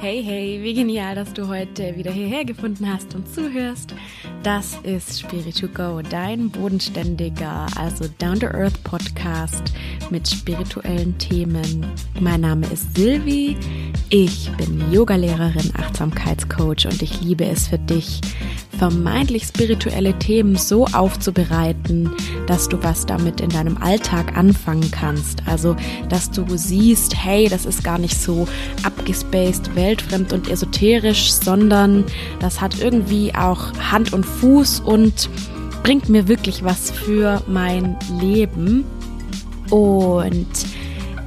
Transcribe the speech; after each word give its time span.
Hey, 0.00 0.22
hey, 0.22 0.60
wie 0.62 0.74
genial, 0.74 1.16
dass 1.16 1.32
du 1.32 1.48
heute 1.48 1.96
wieder 1.96 2.12
hierher 2.12 2.44
gefunden 2.44 2.88
hast 2.88 3.16
und 3.16 3.28
zuhörst. 3.34 3.92
Das 4.44 4.78
ist 4.84 5.24
Spirit2Go, 5.24 6.08
dein 6.08 6.50
bodenständiger, 6.50 7.66
also 7.74 8.04
Down-to-Earth 8.20 8.84
Podcast 8.84 9.72
mit 10.10 10.28
spirituellen 10.28 11.18
Themen. 11.18 11.84
Mein 12.20 12.42
Name 12.42 12.66
ist 12.68 12.96
Silvi, 12.96 13.56
ich 14.08 14.48
bin 14.52 14.92
Yogalehrerin, 14.92 15.72
Achtsamkeitscoach 15.76 16.86
und 16.86 17.02
ich 17.02 17.20
liebe 17.20 17.46
es 17.46 17.66
für 17.66 17.78
dich, 17.78 18.20
vermeintlich 18.78 19.44
spirituelle 19.44 20.18
Themen 20.18 20.56
so 20.56 20.86
aufzubereiten, 20.86 22.10
dass 22.46 22.68
du 22.68 22.82
was 22.82 23.04
damit 23.06 23.40
in 23.40 23.50
deinem 23.50 23.76
Alltag 23.78 24.36
anfangen 24.36 24.90
kannst. 24.90 25.42
Also, 25.46 25.76
dass 26.08 26.30
du 26.30 26.44
siehst, 26.56 27.16
hey, 27.16 27.48
das 27.48 27.66
ist 27.66 27.82
gar 27.82 27.98
nicht 27.98 28.20
so 28.20 28.46
abgespaced, 28.84 29.74
weltfremd 29.74 30.32
und 30.32 30.48
esoterisch, 30.48 31.32
sondern 31.32 32.04
das 32.40 32.60
hat 32.60 32.80
irgendwie 32.80 33.34
auch 33.34 33.72
Hand 33.90 34.12
und 34.12 34.24
Fuß 34.24 34.80
und 34.80 35.28
bringt 35.82 36.08
mir 36.08 36.28
wirklich 36.28 36.62
was 36.62 36.90
für 36.90 37.42
mein 37.48 37.96
Leben. 38.20 38.84
Und 39.70 40.46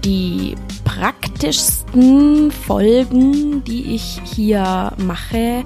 die 0.03 0.55
praktischsten 0.86 2.52
Folgen, 2.52 3.63
die 3.63 3.95
ich 3.95 4.20
hier 4.23 4.94
mache, 4.97 5.63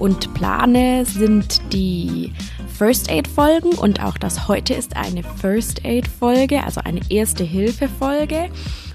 und 0.00 0.32
plane, 0.34 1.04
sind 1.04 1.60
die 1.72 2.32
First 2.76 3.10
Aid 3.10 3.28
Folgen 3.28 3.74
und 3.74 4.02
auch 4.02 4.16
das 4.16 4.48
heute 4.48 4.72
ist 4.72 4.96
eine 4.96 5.22
First 5.22 5.84
Aid 5.84 6.08
Folge, 6.08 6.64
also 6.64 6.80
eine 6.82 7.00
Erste 7.10 7.44
Hilfe 7.44 7.88
Folge. 7.88 8.48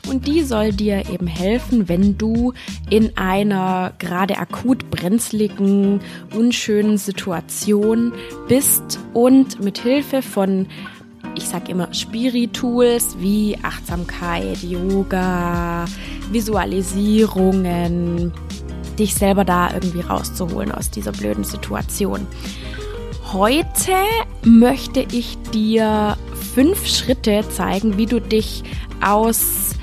Und 0.09 0.27
die 0.27 0.41
soll 0.41 0.71
dir 0.71 1.09
eben 1.09 1.27
helfen, 1.27 1.87
wenn 1.87 2.17
du 2.17 2.53
in 2.89 3.15
einer 3.17 3.93
gerade 3.99 4.37
akut 4.37 4.89
brenzligen, 4.89 6.01
unschönen 6.35 6.97
Situation 6.97 8.13
bist 8.47 8.99
und 9.13 9.63
mit 9.63 9.77
Hilfe 9.77 10.21
von 10.21 10.67
ich 11.35 11.47
sag 11.47 11.69
immer 11.69 11.93
Spiritools 11.93 13.17
wie 13.19 13.57
Achtsamkeit, 13.61 14.63
Yoga, 14.63 15.85
Visualisierungen, 16.31 18.31
dich 18.95 19.15
selber 19.15 19.45
da 19.45 19.73
irgendwie 19.73 20.01
rauszuholen 20.01 20.71
aus 20.71 20.89
dieser 20.89 21.11
blöden 21.11 21.43
Situation. 21.43 22.25
Heute 23.33 23.91
möchte 24.43 25.05
ich 25.11 25.37
dir 25.53 26.17
fünf 26.53 26.87
Schritte 26.87 27.43
zeigen, 27.49 27.97
wie 27.97 28.05
du 28.05 28.21
dich 28.21 28.63
aus 29.03 29.75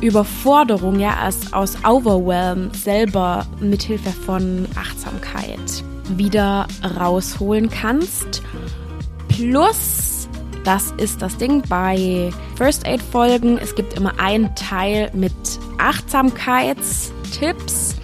Überforderung, 0.00 0.98
ja, 1.00 1.26
aus, 1.26 1.52
aus 1.52 1.76
Overwhelm 1.84 2.70
selber 2.74 3.46
mithilfe 3.60 4.10
von 4.10 4.66
Achtsamkeit 4.76 5.82
wieder 6.10 6.68
rausholen 6.98 7.70
kannst. 7.70 8.42
Plus, 9.28 10.28
das 10.64 10.92
ist 10.98 11.22
das 11.22 11.36
Ding 11.36 11.62
bei 11.68 12.30
First 12.56 12.84
Aid 12.86 13.02
Folgen, 13.02 13.58
es 13.58 13.74
gibt 13.74 13.94
immer 13.94 14.20
einen 14.20 14.54
Teil 14.54 15.10
mit 15.14 15.32
Achtsamkeitstipps 15.78 17.97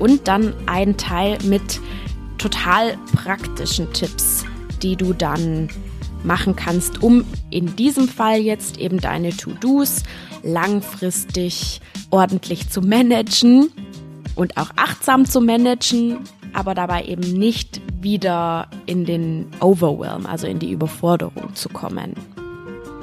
und 0.00 0.26
dann 0.26 0.54
einen 0.66 0.96
Teil 0.96 1.38
mit 1.44 1.80
total 2.38 2.96
praktischen 3.14 3.92
Tipps, 3.92 4.44
die 4.82 4.96
du 4.96 5.12
dann 5.12 5.68
machen 6.24 6.56
kannst, 6.56 7.02
um 7.02 7.24
in 7.50 7.76
diesem 7.76 8.08
Fall 8.08 8.40
jetzt 8.40 8.78
eben 8.78 8.98
deine 9.00 9.30
To-Dos 9.30 10.02
langfristig 10.42 11.80
ordentlich 12.10 12.68
zu 12.68 12.80
managen 12.80 13.70
und 14.34 14.56
auch 14.56 14.70
achtsam 14.76 15.24
zu 15.24 15.40
managen, 15.40 16.18
aber 16.52 16.74
dabei 16.74 17.04
eben 17.04 17.38
nicht 17.38 17.80
wieder 18.00 18.68
in 18.86 19.04
den 19.04 19.46
Overwhelm, 19.60 20.26
also 20.26 20.46
in 20.46 20.58
die 20.58 20.72
Überforderung 20.72 21.54
zu 21.54 21.68
kommen. 21.68 22.14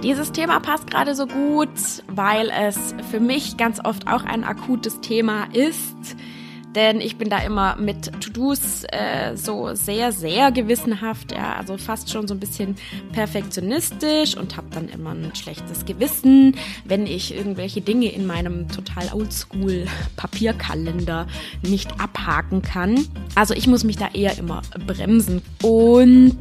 Dieses 0.03 0.31
Thema 0.31 0.59
passt 0.59 0.89
gerade 0.91 1.15
so 1.15 1.25
gut, 1.25 1.69
weil 2.07 2.49
es 2.49 2.93
für 3.09 3.19
mich 3.19 3.57
ganz 3.57 3.83
oft 3.83 4.07
auch 4.07 4.23
ein 4.23 4.43
akutes 4.43 4.99
Thema 5.01 5.45
ist 5.53 6.15
denn 6.77 7.01
ich 7.01 7.17
bin 7.17 7.29
da 7.29 7.39
immer 7.39 7.75
mit 7.75 8.11
To-Dos 8.21 8.83
äh, 8.91 9.35
so 9.35 9.73
sehr, 9.73 10.11
sehr 10.11 10.51
gewissenhaft, 10.51 11.31
ja, 11.31 11.55
also 11.55 11.77
fast 11.77 12.11
schon 12.11 12.27
so 12.27 12.35
ein 12.35 12.39
bisschen 12.39 12.75
perfektionistisch 13.13 14.37
und 14.37 14.55
habe 14.55 14.67
dann 14.71 14.87
immer 14.87 15.11
ein 15.11 15.33
schlechtes 15.35 15.85
Gewissen, 15.85 16.55
wenn 16.85 17.07
ich 17.07 17.35
irgendwelche 17.35 17.81
Dinge 17.81 18.11
in 18.11 18.27
meinem 18.27 18.69
total 18.69 19.11
oldschool 19.11 19.87
Papierkalender 20.17 21.25
nicht 21.63 21.99
abhaken 21.99 22.61
kann. 22.61 23.05
Also 23.33 23.55
ich 23.55 23.65
muss 23.65 23.83
mich 23.83 23.97
da 23.97 24.09
eher 24.13 24.37
immer 24.37 24.61
bremsen 24.85 25.41
und 25.63 26.37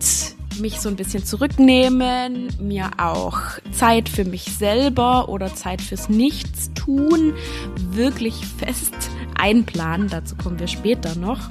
mich 0.60 0.80
so 0.80 0.88
ein 0.88 0.96
bisschen 0.96 1.24
zurücknehmen, 1.24 2.48
mir 2.60 2.90
auch 2.98 3.38
Zeit 3.72 4.08
für 4.08 4.24
mich 4.24 4.44
selber 4.44 5.28
oder 5.28 5.54
Zeit 5.54 5.80
fürs 5.80 6.08
Nichtstun 6.08 7.34
wirklich 7.76 8.34
fest 8.58 8.94
einplanen. 9.34 10.08
Dazu 10.08 10.36
kommen 10.36 10.58
wir 10.58 10.68
später 10.68 11.14
noch. 11.16 11.50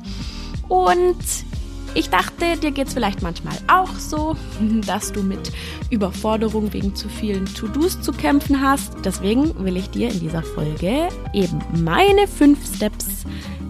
Und 0.67 1.17
ich 1.93 2.09
dachte, 2.09 2.57
dir 2.61 2.71
geht 2.71 2.87
es 2.87 2.93
vielleicht 2.93 3.21
manchmal 3.21 3.55
auch 3.67 3.93
so, 3.97 4.35
dass 4.85 5.13
du 5.13 5.23
mit 5.23 5.51
Überforderung 5.89 6.73
wegen 6.73 6.93
zu 6.93 7.07
vielen 7.07 7.45
To-Dos 7.45 8.01
zu 8.01 8.11
kämpfen 8.11 8.61
hast. 8.61 8.93
Deswegen 9.03 9.63
will 9.63 9.77
ich 9.77 9.89
dir 9.89 10.11
in 10.11 10.19
dieser 10.19 10.43
Folge 10.43 11.07
eben 11.33 11.61
meine 11.83 12.27
fünf 12.27 12.75
Steps 12.75 13.07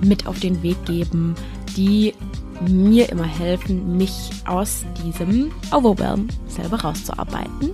mit 0.01 0.25
auf 0.27 0.39
den 0.39 0.63
Weg 0.63 0.83
geben, 0.85 1.35
die 1.77 2.13
mir 2.61 3.09
immer 3.09 3.25
helfen, 3.25 3.97
mich 3.97 4.31
aus 4.45 4.85
diesem 5.03 5.51
Overwhelm 5.71 6.27
selber 6.47 6.81
rauszuarbeiten. 6.81 7.71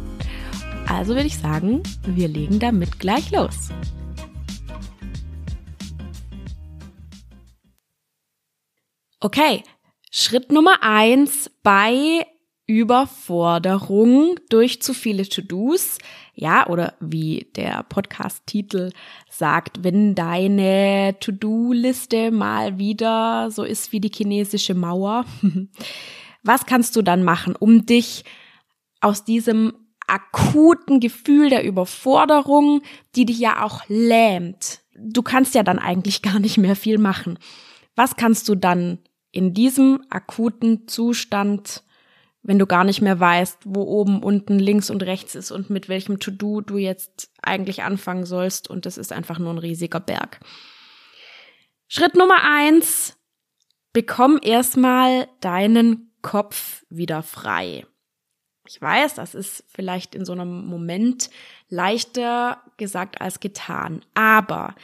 Also 0.88 1.16
würde 1.16 1.28
ich 1.28 1.38
sagen, 1.38 1.84
wir 2.06 2.28
legen 2.28 2.60
damit 2.60 3.00
gleich 3.00 3.32
los. 3.32 3.70
Okay, 9.20 9.64
Schritt 10.10 10.52
Nummer 10.52 10.82
eins 10.82 11.52
bei 11.64 12.26
Überforderung 12.66 14.40
durch 14.50 14.82
zu 14.82 14.94
viele 14.94 15.28
To-Dos. 15.28 16.00
Ja, 16.42 16.66
oder 16.66 16.96
wie 17.00 17.52
der 17.56 17.84
Podcast-Titel 17.84 18.90
sagt, 19.30 19.84
wenn 19.84 20.16
deine 20.16 21.16
To-Do-Liste 21.20 22.32
mal 22.32 22.80
wieder 22.80 23.52
so 23.52 23.64
ist 23.64 23.92
wie 23.92 24.00
die 24.00 24.10
chinesische 24.12 24.74
Mauer. 24.74 25.26
Was 26.42 26.66
kannst 26.66 26.96
du 26.96 27.04
dann 27.04 27.24
machen, 27.24 27.56
um 27.56 27.86
dich 27.86 28.26
aus 29.02 29.24
diesem 29.24 29.74
akuten 30.08 31.00
Gefühl 31.00 31.52
der 31.52 31.64
Überforderung, 31.64 32.82
die 33.16 33.28
dich 33.28 33.38
ja 33.38 33.64
auch 33.64 33.84
lähmt. 33.88 34.80
Du 34.98 35.22
kannst 35.22 35.54
ja 35.54 35.62
dann 35.62 35.78
eigentlich 35.78 36.24
gar 36.24 36.40
nicht 36.40 36.58
mehr 36.58 36.76
viel 36.76 36.98
machen. 36.98 37.38
Was 37.96 38.16
kannst 38.16 38.50
du 38.50 38.56
dann 38.56 38.98
in 39.32 39.54
diesem 39.54 40.02
akuten 40.10 40.88
Zustand, 40.88 41.84
wenn 42.44 42.60
du 42.60 42.66
gar 42.66 42.84
nicht 42.84 43.02
mehr 43.02 43.20
weißt, 43.20 43.60
wo 43.66 43.84
oben, 43.84 44.24
unten, 44.24 44.58
links 44.58 44.90
und 44.90 45.04
rechts 45.04 45.36
ist 45.36 45.52
und 45.52 45.70
mit 45.70 45.90
welchem 45.90 46.20
To-Do 46.20 46.62
du 46.62 46.78
jetzt 46.78 47.32
eigentlich 47.42 47.84
anfangen 47.84 48.26
sollst 48.26 48.70
und 48.70 48.86
das 48.86 48.98
ist 48.98 49.12
einfach 49.12 49.38
nur 49.38 49.54
ein 49.54 49.60
riesiger 49.60 50.00
Berg. 50.00 50.40
Schritt 51.88 52.16
Nummer 52.16 52.44
eins, 52.44 53.18
bekomm 53.94 54.40
erstmal 54.42 55.28
deinen 55.42 56.14
Kopf 56.22 56.86
wieder 56.90 57.22
frei. 57.24 57.86
Ich 58.68 58.82
weiß, 58.82 59.16
das 59.16 59.36
ist 59.36 59.66
vielleicht 59.68 60.16
in 60.16 60.24
so 60.24 60.32
einem 60.32 60.66
Moment 60.66 61.30
leichter 61.68 62.62
gesagt 62.78 63.20
als 63.20 63.40
getan. 63.40 64.06
Aber 64.14 64.76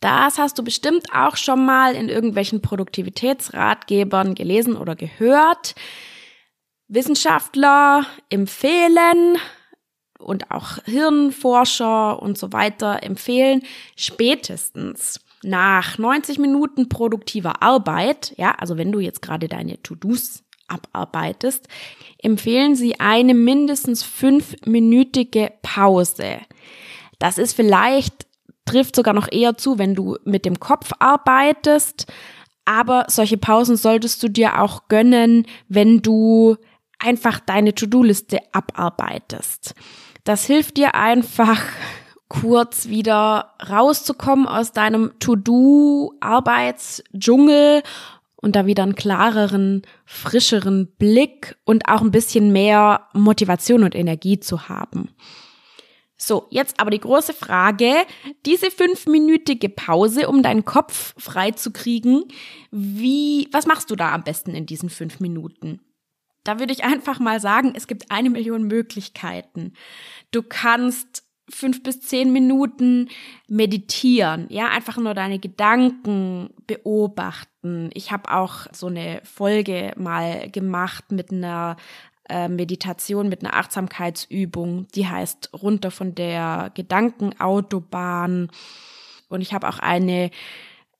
das 0.00 0.38
hast 0.38 0.58
du 0.58 0.64
bestimmt 0.64 1.06
auch 1.14 1.36
schon 1.36 1.64
mal 1.64 1.94
in 1.94 2.08
irgendwelchen 2.08 2.62
Produktivitätsratgebern 2.62 4.34
gelesen 4.34 4.76
oder 4.76 4.96
gehört. 4.96 5.76
Wissenschaftler 6.88 8.06
empfehlen 8.30 9.38
und 10.18 10.50
auch 10.50 10.78
Hirnforscher 10.84 12.20
und 12.22 12.38
so 12.38 12.52
weiter 12.52 13.02
empfehlen 13.02 13.62
spätestens 13.96 15.20
nach 15.42 15.98
90 15.98 16.38
Minuten 16.38 16.88
produktiver 16.88 17.62
Arbeit, 17.62 18.34
ja, 18.36 18.52
also 18.58 18.76
wenn 18.76 18.92
du 18.92 19.00
jetzt 19.00 19.22
gerade 19.22 19.48
deine 19.48 19.80
To-Dos 19.82 20.42
abarbeitest, 20.68 21.68
empfehlen 22.18 22.74
sie 22.74 22.98
eine 22.98 23.34
mindestens 23.34 24.02
fünfminütige 24.02 25.52
Pause. 25.62 26.38
Das 27.18 27.38
ist 27.38 27.54
vielleicht, 27.54 28.26
trifft 28.64 28.96
sogar 28.96 29.14
noch 29.14 29.30
eher 29.30 29.56
zu, 29.56 29.78
wenn 29.78 29.94
du 29.94 30.16
mit 30.24 30.44
dem 30.44 30.58
Kopf 30.58 30.90
arbeitest, 30.98 32.06
aber 32.64 33.06
solche 33.08 33.36
Pausen 33.36 33.76
solltest 33.76 34.22
du 34.22 34.28
dir 34.28 34.60
auch 34.60 34.88
gönnen, 34.88 35.46
wenn 35.68 36.02
du 36.02 36.56
einfach 36.98 37.40
deine 37.40 37.74
To-Do-Liste 37.74 38.38
abarbeitest. 38.52 39.74
Das 40.24 40.44
hilft 40.44 40.76
dir 40.76 40.94
einfach, 40.94 41.62
kurz 42.28 42.88
wieder 42.88 43.54
rauszukommen 43.68 44.48
aus 44.48 44.72
deinem 44.72 45.12
To-Do-Arbeitsdschungel 45.20 47.84
und 48.36 48.56
da 48.56 48.66
wieder 48.66 48.82
einen 48.82 48.96
klareren, 48.96 49.82
frischeren 50.04 50.88
Blick 50.98 51.56
und 51.64 51.88
auch 51.88 52.00
ein 52.00 52.10
bisschen 52.10 52.52
mehr 52.52 53.06
Motivation 53.12 53.84
und 53.84 53.94
Energie 53.94 54.40
zu 54.40 54.68
haben. 54.68 55.10
So, 56.18 56.46
jetzt 56.50 56.80
aber 56.80 56.90
die 56.90 57.00
große 57.00 57.34
Frage, 57.34 57.92
diese 58.46 58.70
fünfminütige 58.70 59.68
Pause, 59.68 60.28
um 60.28 60.42
deinen 60.42 60.64
Kopf 60.64 61.14
frei 61.18 61.50
zu 61.50 61.72
kriegen, 61.72 62.24
wie, 62.70 63.48
was 63.52 63.66
machst 63.66 63.90
du 63.90 63.96
da 63.96 64.12
am 64.12 64.24
besten 64.24 64.54
in 64.54 64.64
diesen 64.64 64.88
fünf 64.88 65.20
Minuten? 65.20 65.80
Da 66.46 66.60
würde 66.60 66.72
ich 66.72 66.84
einfach 66.84 67.18
mal 67.18 67.40
sagen, 67.40 67.72
es 67.74 67.86
gibt 67.86 68.10
eine 68.10 68.30
Million 68.30 68.64
Möglichkeiten. 68.64 69.72
Du 70.30 70.42
kannst 70.42 71.24
fünf 71.48 71.82
bis 71.82 72.00
zehn 72.00 72.32
Minuten 72.32 73.08
meditieren, 73.48 74.46
ja, 74.48 74.68
einfach 74.68 74.96
nur 74.96 75.14
deine 75.14 75.38
Gedanken 75.38 76.50
beobachten. 76.66 77.90
Ich 77.94 78.10
habe 78.10 78.32
auch 78.32 78.66
so 78.72 78.88
eine 78.88 79.20
Folge 79.24 79.92
mal 79.96 80.50
gemacht 80.50 81.12
mit 81.12 81.30
einer 81.30 81.76
äh, 82.28 82.48
Meditation, 82.48 83.28
mit 83.28 83.44
einer 83.44 83.54
Achtsamkeitsübung, 83.54 84.88
die 84.94 85.06
heißt 85.06 85.50
runter 85.52 85.90
von 85.90 86.14
der 86.14 86.72
Gedankenautobahn. 86.74 88.50
Und 89.28 89.40
ich 89.40 89.52
habe 89.52 89.68
auch 89.68 89.78
eine 89.78 90.30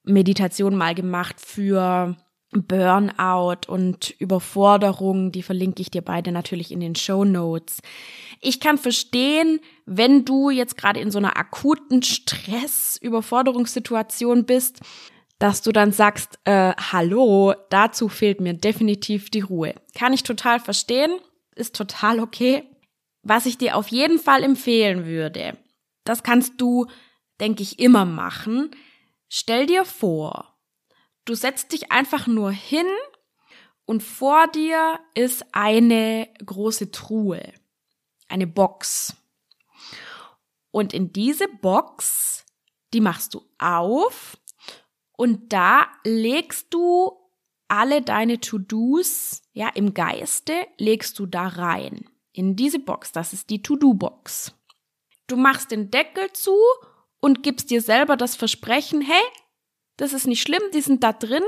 Meditation 0.05 0.77
mal 0.77 0.95
gemacht 0.95 1.41
für 1.41 2.17
Burnout 2.65 3.69
und 3.69 4.11
Überforderung, 4.19 5.33
die 5.33 5.43
verlinke 5.43 5.83
ich 5.83 5.91
dir 5.91 6.03
beide 6.03 6.31
natürlich 6.33 6.73
in 6.73 6.81
den 6.81 6.95
Show 6.95 7.25
Notes. 7.25 7.81
Ich 8.41 8.61
kann 8.61 8.79
verstehen, 8.79 9.61
wenn 9.85 10.25
du 10.25 10.51
jetzt 10.51 10.77
gerade 10.77 11.01
in 11.01 11.11
so 11.11 11.19
einer 11.19 11.37
akuten 11.37 12.03
Stress-Überforderungssituation 12.03 14.45
bist, 14.45 14.81
dass 15.39 15.63
du 15.63 15.73
dann 15.73 15.93
sagst, 15.93 16.39
äh, 16.45 16.73
hallo, 16.93 17.55
dazu 17.71 18.09
fehlt 18.09 18.41
mir 18.41 18.55
definitiv 18.55 19.31
die 19.31 19.41
Ruhe. 19.41 19.75
Kann 19.95 20.13
ich 20.13 20.23
total 20.23 20.61
verstehen, 20.61 21.19
ist 21.55 21.77
total 21.77 22.21
okay. 22.21 22.65
Was 23.23 23.47
ich 23.47 23.59
dir 23.59 23.77
auf 23.77 23.89
jeden 23.89 24.19
Fall 24.19 24.43
empfehlen 24.43 25.05
würde, 25.05 25.59
das 26.05 26.23
kannst 26.23 26.61
du, 26.61 26.87
denke 27.41 27.63
ich, 27.63 27.79
immer 27.79 28.05
machen. 28.05 28.71
Stell 29.29 29.67
dir 29.67 29.85
vor, 29.85 30.56
Du 31.27 31.35
setzt 31.35 31.73
dich 31.73 31.91
einfach 31.91 32.29
nur 32.29 32.53
hin 32.53 32.87
und 33.85 34.03
vor 34.03 34.47
dir 34.47 35.01
ist 35.15 35.45
eine 35.53 36.29
große 36.45 36.93
Truhe, 36.93 37.53
eine 38.29 38.47
Box. 38.47 39.15
Und 40.71 40.95
in 40.95 41.13
diese 41.13 41.49
Box, 41.49 42.45
die 42.95 43.01
machst 43.01 43.35
du 43.35 43.43
auf 43.59 44.39
und 45.17 45.53
da 45.53 45.89
legst 46.05 46.73
du 46.73 47.13
alle 47.67 48.03
deine 48.03 48.39
To-Dos, 48.39 49.43
ja, 49.53 49.69
im 49.71 49.95
Geiste 49.95 50.55
legst 50.79 51.19
du 51.19 51.27
da 51.27 51.49
rein. 51.49 52.09
In 52.33 52.55
diese 52.55 52.79
Box, 52.79 53.11
das 53.11 53.33
ist 53.33 53.51
die 53.51 53.63
To-Do-Box. 53.63 54.53
Du 55.27 55.37
machst 55.37 55.73
den 55.73 55.91
Deckel 55.91 56.33
zu 56.33 56.57
und 57.19 57.43
gibst 57.43 57.71
dir 57.71 57.83
selber 57.83 58.17
das 58.17 58.37
Versprechen, 58.37 59.01
hey, 59.01 59.23
das 59.97 60.13
ist 60.13 60.27
nicht 60.27 60.43
schlimm, 60.43 60.63
die 60.75 60.81
sind 60.81 61.03
da 61.03 61.13
drin. 61.13 61.43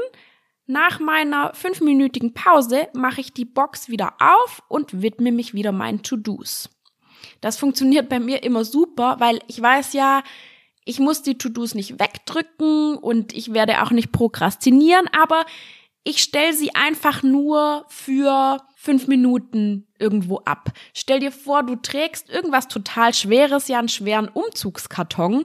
Nach 0.67 1.01
meiner 1.01 1.55
fünfminütigen 1.55 2.35
Pause 2.35 2.89
mache 2.95 3.21
ich 3.21 3.33
die 3.33 3.47
Box 3.47 3.89
wieder 3.89 4.15
auf 4.21 4.63
und 4.69 5.01
widme 5.03 5.33
mich 5.33 5.55
wieder 5.55 5.73
meinen 5.73 6.03
To-Dos. 6.03 6.69
Das 7.41 7.57
funktioniert 7.57 8.09
bei 8.09 8.21
mir 8.21 8.43
immer 8.43 8.65
super, 8.65 9.17
weil 9.19 9.41
ich 9.49 9.61
weiß 9.61 9.95
ja, 9.95 10.23
ich 10.85 10.99
muss 10.99 11.23
die 11.23 11.39
To-Dos 11.39 11.75
nicht 11.75 11.99
wegdrücken 11.99 12.97
und 12.97 13.35
ich 13.35 13.53
werde 13.53 13.83
auch 13.83 13.91
nicht 13.91 14.13
prokrastinieren, 14.13 15.09
aber 15.09 15.45
ich 16.05 16.23
stelle 16.23 16.55
sie 16.55 16.75
einfach 16.75 17.23
nur 17.23 17.85
für 17.89 18.63
fünf 18.77 19.09
Minuten 19.09 19.87
irgendwo 19.99 20.39
ab. 20.39 20.71
Stell 20.95 21.21
dir 21.21 21.33
vor, 21.33 21.63
du 21.63 21.77
trägst 21.77 22.31
irgendwas 22.31 22.69
total 22.69 23.13
Schweres, 23.13 23.69
ja 23.69 23.79
einen 23.79 23.89
schweren 23.89 24.29
Umzugskarton 24.29 25.45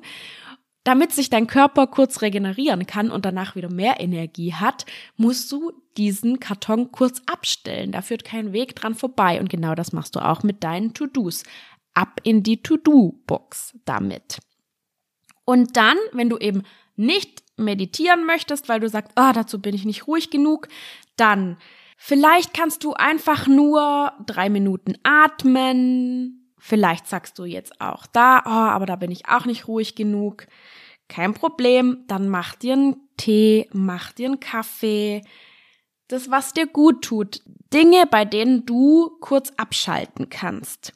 damit 0.83 1.13
sich 1.13 1.29
dein 1.29 1.47
Körper 1.47 1.87
kurz 1.87 2.21
regenerieren 2.21 2.85
kann 2.85 3.09
und 3.09 3.25
danach 3.25 3.55
wieder 3.55 3.71
mehr 3.71 3.99
Energie 3.99 4.53
hat, 4.53 4.85
musst 5.15 5.51
du 5.51 5.71
diesen 5.97 6.39
Karton 6.39 6.91
kurz 6.91 7.21
abstellen. 7.25 7.91
Da 7.91 8.01
führt 8.01 8.25
kein 8.25 8.51
Weg 8.51 8.75
dran 8.75 8.95
vorbei. 8.95 9.39
Und 9.39 9.49
genau 9.49 9.75
das 9.75 9.93
machst 9.93 10.15
du 10.15 10.19
auch 10.19 10.43
mit 10.43 10.63
deinen 10.63 10.93
To-Dos. 10.93 11.43
Ab 11.93 12.19
in 12.23 12.43
die 12.43 12.61
To-Do-Box 12.61 13.77
damit. 13.85 14.39
Und 15.45 15.77
dann, 15.77 15.97
wenn 16.11 16.29
du 16.29 16.37
eben 16.37 16.63
nicht 16.95 17.43
meditieren 17.55 18.25
möchtest, 18.25 18.67
weil 18.67 18.79
du 18.79 18.89
sagst, 18.89 19.11
ah, 19.15 19.29
oh, 19.29 19.33
dazu 19.33 19.61
bin 19.61 19.75
ich 19.75 19.85
nicht 19.85 20.07
ruhig 20.07 20.29
genug, 20.31 20.67
dann 21.15 21.57
vielleicht 21.97 22.53
kannst 22.53 22.83
du 22.83 22.93
einfach 22.93 23.47
nur 23.47 24.13
drei 24.25 24.49
Minuten 24.49 24.95
atmen, 25.03 26.42
Vielleicht 26.65 27.07
sagst 27.07 27.37
du 27.39 27.43
jetzt 27.43 27.81
auch 27.81 28.05
da, 28.07 28.41
oh, 28.45 28.49
aber 28.49 28.85
da 28.85 28.95
bin 28.95 29.11
ich 29.11 29.27
auch 29.27 29.43
nicht 29.43 29.67
ruhig 29.67 29.95
genug. 29.95 30.47
Kein 31.09 31.33
Problem, 31.33 32.05
dann 32.07 32.29
mach 32.29 32.55
dir 32.55 32.71
einen 32.71 32.95
Tee, 33.17 33.67
mach 33.73 34.13
dir 34.13 34.27
einen 34.27 34.39
Kaffee. 34.39 35.23
Das, 36.07 36.31
was 36.31 36.53
dir 36.53 36.65
gut 36.65 37.03
tut. 37.03 37.41
Dinge, 37.73 38.07
bei 38.09 38.23
denen 38.23 38.65
du 38.65 39.11
kurz 39.19 39.51
abschalten 39.57 40.29
kannst. 40.29 40.93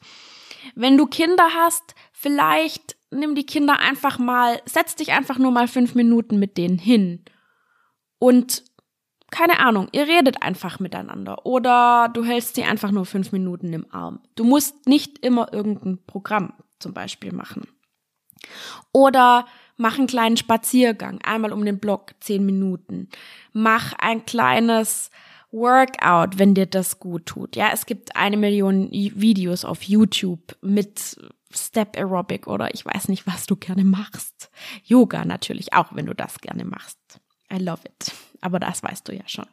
Wenn 0.74 0.96
du 0.96 1.04
Kinder 1.04 1.50
hast, 1.54 1.94
vielleicht 2.12 2.96
nimm 3.10 3.34
die 3.34 3.44
Kinder 3.44 3.78
einfach 3.78 4.18
mal, 4.18 4.62
setz 4.64 4.96
dich 4.96 5.12
einfach 5.12 5.36
nur 5.36 5.50
mal 5.50 5.68
fünf 5.68 5.94
Minuten 5.94 6.38
mit 6.38 6.56
denen 6.56 6.78
hin 6.78 7.26
und 8.18 8.64
keine 9.30 9.60
Ahnung, 9.60 9.88
ihr 9.92 10.06
redet 10.06 10.42
einfach 10.42 10.80
miteinander 10.80 11.44
oder 11.44 12.08
du 12.12 12.24
hältst 12.24 12.54
sie 12.54 12.64
einfach 12.64 12.90
nur 12.90 13.04
fünf 13.04 13.32
Minuten 13.32 13.72
im 13.72 13.86
Arm. 13.90 14.20
Du 14.36 14.44
musst 14.44 14.86
nicht 14.86 15.18
immer 15.24 15.52
irgendein 15.52 15.98
Programm 16.06 16.54
zum 16.78 16.94
Beispiel 16.94 17.32
machen. 17.32 17.68
Oder 18.92 19.46
mach 19.76 19.98
einen 19.98 20.06
kleinen 20.06 20.36
Spaziergang, 20.36 21.20
einmal 21.22 21.52
um 21.52 21.64
den 21.64 21.78
Block, 21.78 22.14
zehn 22.20 22.46
Minuten. 22.46 23.08
Mach 23.52 23.92
ein 23.98 24.24
kleines 24.24 25.10
Workout, 25.50 26.38
wenn 26.38 26.54
dir 26.54 26.66
das 26.66 26.98
gut 26.98 27.26
tut. 27.26 27.56
Ja, 27.56 27.70
es 27.72 27.86
gibt 27.86 28.16
eine 28.16 28.36
Million 28.36 28.90
Videos 28.90 29.64
auf 29.64 29.82
YouTube 29.82 30.56
mit 30.60 31.16
Step 31.50 31.96
Aerobic 31.96 32.46
oder 32.46 32.74
ich 32.74 32.84
weiß 32.84 33.08
nicht, 33.08 33.26
was 33.26 33.46
du 33.46 33.56
gerne 33.56 33.84
machst. 33.84 34.50
Yoga 34.84 35.24
natürlich 35.24 35.72
auch, 35.72 35.94
wenn 35.94 36.06
du 36.06 36.14
das 36.14 36.40
gerne 36.40 36.64
machst. 36.64 37.20
I 37.52 37.58
love 37.58 37.82
it. 37.84 38.12
Aber 38.40 38.60
das 38.60 38.82
weißt 38.82 39.08
du 39.08 39.14
ja 39.14 39.26
schon. 39.26 39.46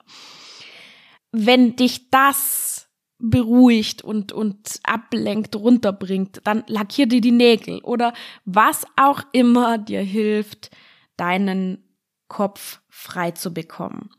Wenn 1.31 1.75
dich 1.75 2.09
das 2.09 2.87
beruhigt 3.17 4.03
und, 4.03 4.31
und 4.31 4.79
ablenkt, 4.83 5.55
runterbringt, 5.55 6.41
dann 6.43 6.63
lackier 6.67 7.07
dir 7.07 7.21
die 7.21 7.31
Nägel 7.31 7.79
oder 7.79 8.13
was 8.43 8.85
auch 8.97 9.21
immer 9.31 9.77
dir 9.77 10.01
hilft, 10.01 10.71
deinen 11.17 11.83
Kopf 12.27 12.81
frei 12.89 13.31
zu 13.31 13.53
bekommen. 13.53 14.09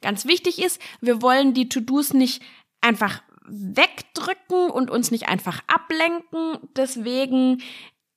Ganz 0.00 0.24
wichtig 0.24 0.62
ist, 0.62 0.80
wir 1.00 1.20
wollen 1.20 1.52
die 1.52 1.68
To-Dos 1.68 2.12
nicht 2.14 2.42
einfach 2.80 3.22
wegdrücken 3.44 4.70
und 4.70 4.90
uns 4.90 5.10
nicht 5.10 5.28
einfach 5.28 5.62
ablenken. 5.66 6.58
Deswegen 6.76 7.62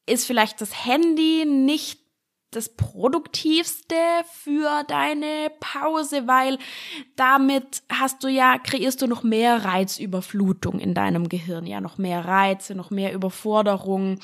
ist 0.05 0.25
vielleicht 0.25 0.61
das 0.61 0.85
Handy 0.85 1.45
nicht 1.45 1.98
das 2.51 2.69
Produktivste 2.69 3.95
für 4.31 4.83
deine 4.87 5.51
Pause, 5.59 6.27
weil 6.27 6.57
damit 7.15 7.83
hast 7.91 8.23
du 8.23 8.27
ja, 8.27 8.57
kreierst 8.57 9.01
du 9.01 9.07
noch 9.07 9.23
mehr 9.23 9.63
Reizüberflutung 9.65 10.79
in 10.79 10.93
deinem 10.93 11.29
Gehirn, 11.29 11.67
ja, 11.67 11.79
noch 11.79 11.97
mehr 11.97 12.25
Reize, 12.25 12.73
noch 12.75 12.89
mehr 12.89 13.13
Überforderung 13.13 14.19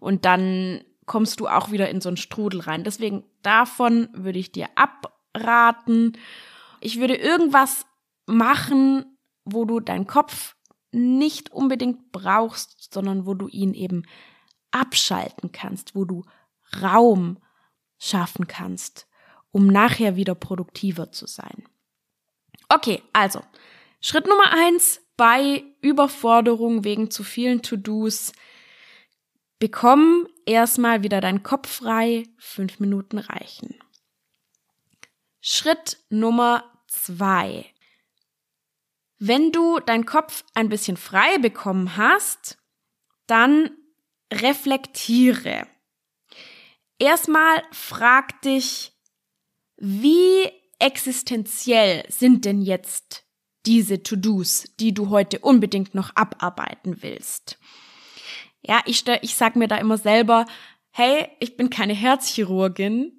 und 0.00 0.24
dann 0.24 0.82
kommst 1.06 1.40
du 1.40 1.48
auch 1.48 1.70
wieder 1.70 1.88
in 1.88 2.00
so 2.00 2.08
einen 2.08 2.16
Strudel 2.16 2.60
rein. 2.60 2.84
Deswegen 2.84 3.24
davon 3.42 4.08
würde 4.12 4.38
ich 4.38 4.52
dir 4.52 4.68
abraten. 4.74 6.18
Ich 6.80 6.98
würde 7.00 7.14
irgendwas 7.14 7.86
machen, 8.26 9.16
wo 9.44 9.64
du 9.64 9.80
deinen 9.80 10.06
Kopf 10.06 10.56
nicht 10.90 11.52
unbedingt 11.52 12.10
brauchst, 12.12 12.92
sondern 12.92 13.26
wo 13.26 13.34
du 13.34 13.48
ihn 13.48 13.72
eben 13.72 14.02
abschalten 14.72 15.52
kannst, 15.52 15.94
wo 15.94 16.04
du 16.04 16.24
Raum 16.82 17.38
schaffen 17.98 18.46
kannst, 18.46 19.06
um 19.52 19.66
nachher 19.66 20.16
wieder 20.16 20.34
produktiver 20.34 21.12
zu 21.12 21.26
sein. 21.26 21.64
Okay, 22.68 23.02
also 23.12 23.42
Schritt 24.00 24.26
Nummer 24.26 24.52
eins 24.52 25.00
bei 25.16 25.64
Überforderung 25.80 26.84
wegen 26.84 27.10
zu 27.10 27.24
vielen 27.24 27.62
To-Dos. 27.62 28.32
Bekomm 29.58 30.28
erstmal 30.44 31.02
wieder 31.02 31.20
deinen 31.20 31.42
Kopf 31.42 31.68
frei, 31.68 32.24
fünf 32.38 32.78
Minuten 32.78 33.18
reichen. 33.18 33.74
Schritt 35.40 35.98
Nummer 36.10 36.64
zwei. 36.88 37.66
Wenn 39.18 39.52
du 39.52 39.80
deinen 39.80 40.04
Kopf 40.04 40.44
ein 40.54 40.68
bisschen 40.68 40.96
frei 40.96 41.38
bekommen 41.38 41.96
hast, 41.96 42.58
dann 43.26 43.70
reflektiere. 44.32 45.66
Erstmal 46.98 47.62
frag 47.72 48.40
dich, 48.42 48.92
wie 49.76 50.50
existenziell 50.78 52.04
sind 52.08 52.44
denn 52.44 52.62
jetzt 52.62 53.24
diese 53.66 54.02
To-Dos, 54.02 54.64
die 54.80 54.94
du 54.94 55.10
heute 55.10 55.40
unbedingt 55.40 55.94
noch 55.94 56.14
abarbeiten 56.14 57.02
willst? 57.02 57.58
Ja, 58.62 58.80
ich, 58.86 59.04
ich 59.22 59.34
sag 59.34 59.56
mir 59.56 59.68
da 59.68 59.76
immer 59.76 59.98
selber, 59.98 60.46
hey, 60.90 61.28
ich 61.40 61.56
bin 61.56 61.68
keine 61.68 61.94
Herzchirurgin, 61.94 63.12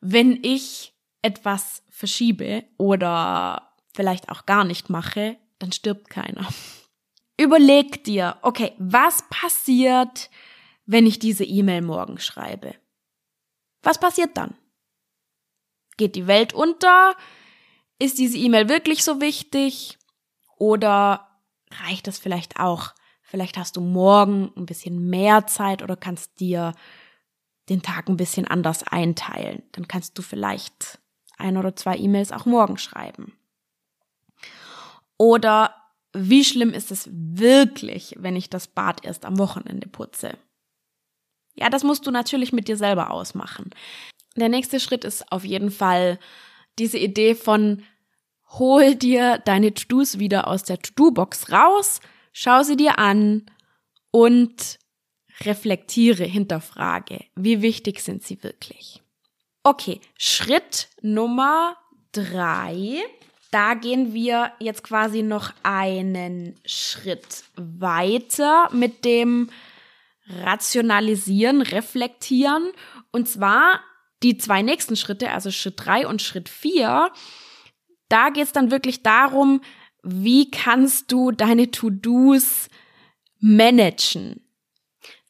wenn 0.00 0.38
ich 0.42 0.94
etwas 1.22 1.82
verschiebe 1.90 2.64
oder 2.78 3.74
vielleicht 3.94 4.28
auch 4.28 4.46
gar 4.46 4.64
nicht 4.64 4.90
mache, 4.90 5.36
dann 5.58 5.72
stirbt 5.72 6.08
keiner. 6.08 6.46
Überleg 7.38 8.04
dir, 8.04 8.38
okay, 8.42 8.72
was 8.78 9.24
passiert, 9.28 10.30
wenn 10.86 11.06
ich 11.06 11.18
diese 11.18 11.44
E-Mail 11.44 11.82
morgen 11.82 12.18
schreibe? 12.18 12.74
Was 13.86 14.00
passiert 14.00 14.36
dann? 14.36 14.56
Geht 15.96 16.16
die 16.16 16.26
Welt 16.26 16.52
unter? 16.52 17.14
Ist 18.00 18.18
diese 18.18 18.36
E-Mail 18.36 18.68
wirklich 18.68 19.04
so 19.04 19.20
wichtig? 19.20 19.96
Oder 20.58 21.28
reicht 21.70 22.08
es 22.08 22.18
vielleicht 22.18 22.58
auch? 22.58 22.94
Vielleicht 23.22 23.56
hast 23.56 23.76
du 23.76 23.80
morgen 23.80 24.50
ein 24.56 24.66
bisschen 24.66 25.08
mehr 25.08 25.46
Zeit 25.46 25.82
oder 25.82 25.96
kannst 25.96 26.40
dir 26.40 26.72
den 27.68 27.80
Tag 27.80 28.08
ein 28.08 28.16
bisschen 28.16 28.48
anders 28.48 28.82
einteilen. 28.82 29.62
Dann 29.70 29.86
kannst 29.86 30.18
du 30.18 30.22
vielleicht 30.22 30.98
ein 31.38 31.56
oder 31.56 31.76
zwei 31.76 31.96
E-Mails 31.96 32.32
auch 32.32 32.44
morgen 32.44 32.78
schreiben. 32.78 33.38
Oder 35.16 35.76
wie 36.12 36.44
schlimm 36.44 36.72
ist 36.72 36.90
es 36.90 37.08
wirklich, 37.12 38.16
wenn 38.18 38.34
ich 38.34 38.50
das 38.50 38.66
Bad 38.66 39.04
erst 39.04 39.24
am 39.24 39.38
Wochenende 39.38 39.88
putze? 39.88 40.36
Ja, 41.56 41.70
das 41.70 41.82
musst 41.82 42.06
du 42.06 42.10
natürlich 42.10 42.52
mit 42.52 42.68
dir 42.68 42.76
selber 42.76 43.10
ausmachen. 43.10 43.70
Der 44.36 44.48
nächste 44.48 44.78
Schritt 44.80 45.04
ist 45.04 45.32
auf 45.32 45.44
jeden 45.44 45.70
Fall 45.70 46.18
diese 46.78 46.98
Idee 46.98 47.34
von 47.34 47.82
hol 48.50 48.94
dir 48.94 49.38
deine 49.38 49.74
To-Dos 49.74 50.18
wieder 50.18 50.46
aus 50.46 50.62
der 50.62 50.78
To-Do-Box 50.78 51.50
raus, 51.50 52.00
schau 52.32 52.62
sie 52.62 52.76
dir 52.76 52.98
an 52.98 53.46
und 54.10 54.78
reflektiere, 55.40 56.24
hinterfrage, 56.24 57.24
wie 57.34 57.62
wichtig 57.62 58.00
sind 58.00 58.22
sie 58.22 58.42
wirklich. 58.42 59.02
Okay, 59.62 60.00
Schritt 60.16 60.88
Nummer 61.02 61.76
drei. 62.12 63.02
Da 63.50 63.74
gehen 63.74 64.12
wir 64.12 64.52
jetzt 64.58 64.82
quasi 64.82 65.22
noch 65.22 65.52
einen 65.62 66.54
Schritt 66.64 67.44
weiter 67.56 68.68
mit 68.72 69.04
dem 69.04 69.50
Rationalisieren, 70.28 71.62
Reflektieren. 71.62 72.72
Und 73.10 73.28
zwar 73.28 73.80
die 74.22 74.38
zwei 74.38 74.62
nächsten 74.62 74.96
Schritte, 74.96 75.30
also 75.30 75.50
Schritt 75.50 75.74
drei 75.76 76.06
und 76.06 76.22
Schritt 76.22 76.48
vier. 76.48 77.12
Da 78.08 78.30
geht 78.30 78.44
es 78.44 78.52
dann 78.52 78.70
wirklich 78.70 79.02
darum, 79.02 79.60
wie 80.02 80.50
kannst 80.50 81.10
du 81.10 81.32
deine 81.32 81.70
To-Dos 81.70 82.68
managen. 83.40 84.42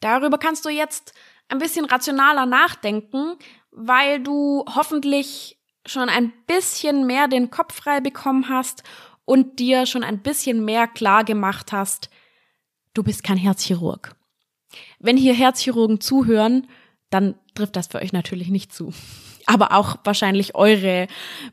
Darüber 0.00 0.38
kannst 0.38 0.64
du 0.64 0.68
jetzt 0.68 1.14
ein 1.48 1.58
bisschen 1.58 1.84
rationaler 1.84 2.46
nachdenken, 2.46 3.36
weil 3.70 4.20
du 4.20 4.64
hoffentlich 4.74 5.58
schon 5.86 6.08
ein 6.08 6.32
bisschen 6.46 7.06
mehr 7.06 7.28
den 7.28 7.50
Kopf 7.50 7.74
frei 7.74 8.00
bekommen 8.00 8.48
hast 8.48 8.82
und 9.24 9.58
dir 9.58 9.86
schon 9.86 10.02
ein 10.02 10.22
bisschen 10.22 10.64
mehr 10.64 10.86
klar 10.88 11.24
gemacht 11.24 11.72
hast, 11.72 12.10
du 12.94 13.02
bist 13.02 13.22
kein 13.22 13.36
Herzchirurg. 13.36 14.15
Wenn 14.98 15.16
hier 15.16 15.34
Herzchirurgen 15.34 16.00
zuhören, 16.00 16.68
dann 17.10 17.34
trifft 17.54 17.76
das 17.76 17.86
für 17.88 17.98
euch 17.98 18.12
natürlich 18.12 18.48
nicht 18.48 18.72
zu. 18.72 18.92
Aber 19.46 19.72
auch 19.72 19.98
wahrscheinlich 20.02 20.54
eure 20.56 21.06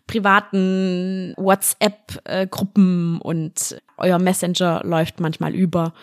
privaten 0.07 1.33
WhatsApp-Gruppen 1.37 3.21
und 3.21 3.77
euer 3.97 4.17
Messenger 4.17 4.81
läuft 4.83 5.19
manchmal 5.19 5.53
über. 5.53 5.93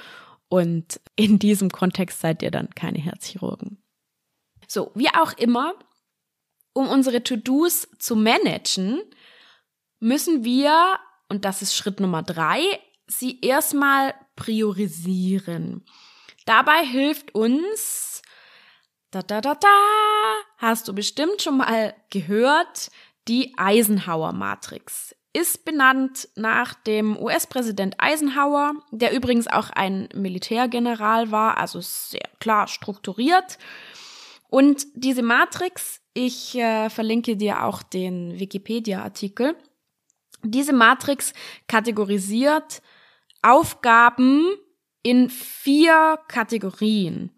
Und 0.49 1.01
in 1.17 1.39
diesem 1.39 1.71
Kontext 1.71 2.21
seid 2.21 2.43
ihr 2.43 2.51
dann 2.51 2.71
keine 2.71 2.99
Herzchirurgen. 2.99 3.83
So, 4.69 4.93
wie 4.95 5.09
auch 5.09 5.33
immer, 5.33 5.75
um 6.73 6.89
unsere 6.89 7.25
To-Dos 7.25 7.89
zu 7.99 8.15
managen, 8.15 9.01
müssen 9.99 10.45
wir, 10.45 10.99
und 11.29 11.45
das 11.45 11.63
ist 11.63 11.75
Schritt 11.75 11.99
Nummer 11.99 12.23
drei, 12.23 12.61
sie 13.09 13.41
erstmal 13.41 14.15
priorisieren. 14.37 15.85
Dabei 16.47 16.85
hilft 16.85 17.35
uns, 17.35 18.23
da 19.11 19.23
da 19.23 19.41
da 19.41 19.55
da, 19.55 19.69
hast 20.59 20.89
du 20.89 20.95
bestimmt 20.95 21.43
schon 21.43 21.59
mal 21.59 21.95
gehört, 22.11 22.91
die 23.29 23.55
Eisenhower-Matrix 23.57 25.15
ist 25.33 25.65
benannt 25.65 26.29
nach 26.35 26.75
dem 26.75 27.17
US-Präsident 27.17 27.95
Eisenhower, 27.99 28.73
der 28.91 29.13
übrigens 29.13 29.47
auch 29.47 29.71
ein 29.71 30.09
Militärgeneral 30.15 31.31
war, 31.31 31.59
also 31.59 31.81
sehr 31.81 32.29
klar 32.41 32.67
strukturiert. 32.67 33.59
Und 34.49 34.87
diese 34.95 35.23
Matrix, 35.23 36.01
ich 36.15 36.57
äh, 36.57 36.91
verlinke 36.91 37.37
dir 37.37 37.65
auch 37.65 37.83
den 37.83 38.41
Wikipedia-Artikel, 38.41 39.55
diese 40.43 40.73
Matrix 40.73 41.33
kategorisiert 41.69 42.83
Aufgaben 43.43 44.49
in 45.03 45.31
vier 45.31 46.19
Kategorien. 46.29 47.31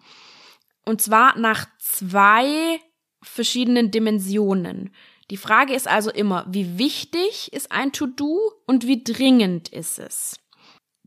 Und 0.85 1.00
zwar 1.00 1.38
nach 1.38 1.66
zwei 1.78 2.81
verschiedenen 3.23 3.90
Dimensionen. 3.90 4.92
Die 5.31 5.37
Frage 5.37 5.75
ist 5.75 5.88
also 5.88 6.11
immer, 6.11 6.45
wie 6.49 6.78
wichtig 6.78 7.52
ist 7.52 7.71
ein 7.73 7.92
To-Do 7.92 8.52
und 8.66 8.87
wie 8.87 9.02
dringend 9.02 9.69
ist 9.69 9.99
es? 9.99 10.38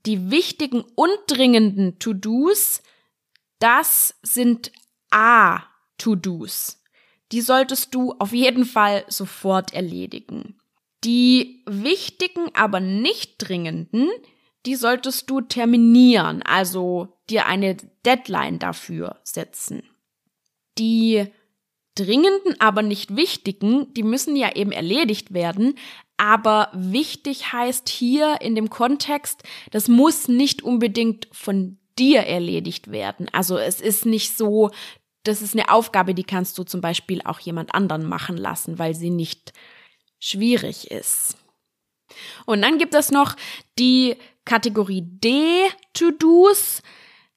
Die 0.06 0.32
wichtigen 0.32 0.84
und 0.96 1.18
dringenden 1.28 2.00
To-Dos, 2.00 2.82
das 3.60 4.16
sind 4.22 4.72
A-To-Dos. 5.12 6.82
Die 7.32 7.42
solltest 7.42 7.94
du 7.94 8.14
auf 8.20 8.32
jeden 8.32 8.66
Fall 8.66 9.04
sofort 9.08 9.74
erledigen. 9.74 10.60
Die 11.04 11.64
wichtigen, 11.66 12.50
aber 12.54 12.80
nicht 12.80 13.36
dringenden, 13.40 14.10
die 14.66 14.76
solltest 14.76 15.30
du 15.30 15.42
terminieren, 15.42 16.42
also 16.44 17.10
dir 17.30 17.46
eine 17.46 17.78
Deadline 18.06 18.60
dafür 18.60 19.20
setzen. 19.24 19.84
Die 20.78 21.26
dringenden, 21.96 22.60
aber 22.60 22.82
nicht 22.82 23.16
wichtigen, 23.16 23.94
die 23.94 24.04
müssen 24.04 24.36
ja 24.36 24.56
eben 24.56 24.72
erledigt 24.72 25.34
werden. 25.34 25.76
Aber 26.18 26.70
wichtig 26.74 27.54
heißt 27.54 27.90
hier 27.90 28.42
in 28.42 28.56
dem 28.56 28.70
Kontext, 28.70 29.44
das 29.72 29.88
muss 29.88 30.28
nicht 30.28 30.62
unbedingt 30.62 31.28
von 31.32 31.78
dir 31.98 32.22
erledigt 32.22 32.92
werden. 32.92 33.28
Also 33.32 33.58
es 33.58 33.82
ist 33.82 34.06
nicht 34.06 34.38
so, 34.38 34.72
das 35.24 35.42
ist 35.42 35.54
eine 35.54 35.70
Aufgabe, 35.70 36.14
die 36.14 36.24
kannst 36.24 36.58
du 36.58 36.64
zum 36.64 36.82
Beispiel 36.82 37.22
auch 37.24 37.40
jemand 37.40 37.74
anderen 37.74 38.06
machen 38.06 38.38
lassen, 38.38 38.78
weil 38.78 38.94
sie 38.94 39.10
nicht 39.10 39.54
schwierig 40.20 40.92
ist. 40.92 41.38
Und 42.46 42.62
dann 42.62 42.78
gibt 42.78 42.94
es 42.94 43.12
noch 43.12 43.36
die 43.80 44.16
Kategorie 44.46 45.02
D 45.04 45.68
To-Dos. 45.94 46.82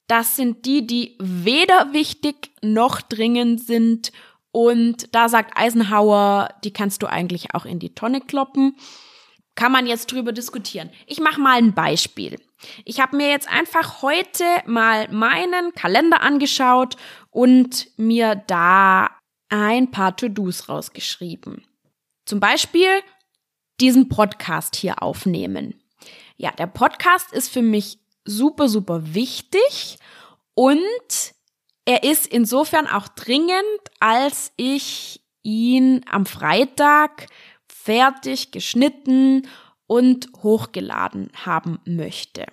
Das 0.07 0.37
sind 0.37 0.65
die, 0.65 0.87
die 0.87 1.17
weder 1.19 1.93
wichtig 1.93 2.51
noch 2.63 3.01
dringend 3.03 3.61
sind 3.61 4.13
und 4.51 5.15
da 5.15 5.29
sagt 5.29 5.57
Eisenhower, 5.57 6.49
die 6.65 6.73
kannst 6.73 7.03
du 7.03 7.07
eigentlich 7.07 7.55
auch 7.55 7.65
in 7.65 7.79
die 7.79 7.95
Tonne 7.95 8.21
kloppen. 8.21 8.77
Kann 9.55 9.73
man 9.73 9.87
jetzt 9.87 10.13
drüber 10.13 10.33
diskutieren. 10.33 10.91
Ich 11.07 11.21
mache 11.21 11.41
mal 11.41 11.59
ein 11.59 11.75
Beispiel. 11.75 12.41
Ich 12.85 13.01
habe 13.01 13.17
mir 13.17 13.29
jetzt 13.29 13.49
einfach 13.49 14.03
heute 14.03 14.45
mal 14.67 15.09
meinen 15.13 15.73
Kalender 15.75 16.23
angeschaut 16.23 16.97
und 17.31 17.89
mir 17.97 18.37
da 18.47 19.11
ein 19.49 19.91
paar 19.91 20.17
To-Dos 20.17 20.69
rausgeschrieben. 20.69 21.65
Zum 22.25 22.41
Beispiel 22.41 22.89
diesen 23.81 24.09
Podcast 24.09 24.77
hier 24.77 25.03
aufnehmen. 25.03 25.81
Ja, 26.41 26.53
der 26.53 26.69
Podcast 26.69 27.33
ist 27.33 27.49
für 27.49 27.63
mich 27.63 27.99
super, 28.25 28.69
super 28.69 29.13
wichtig 29.13 29.99
und 30.55 31.35
er 31.85 32.05
ist 32.05 32.29
insofern 32.29 32.87
auch 32.87 33.09
dringend, 33.09 33.53
als 33.99 34.53
ich 34.57 35.21
ihn 35.43 36.05
am 36.09 36.27
Freitag 36.27 37.27
fertig 37.67 38.53
geschnitten 38.53 39.49
und 39.89 40.29
hochgeladen 40.45 41.33
haben 41.45 41.81
möchte. 41.85 42.47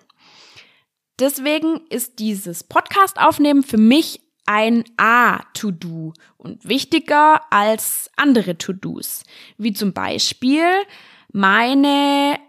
Deswegen 1.20 1.86
ist 1.90 2.18
dieses 2.18 2.64
Podcast 2.64 3.20
aufnehmen 3.20 3.62
für 3.62 3.78
mich 3.78 4.20
ein 4.48 4.84
A-To-Do 4.98 6.14
und 6.38 6.68
wichtiger 6.68 7.42
als 7.54 8.10
andere 8.16 8.58
To-Dos, 8.58 9.24
wie 9.60 9.74
zum 9.74 9.94
Beispiel 9.94 10.66
meine 11.32 12.40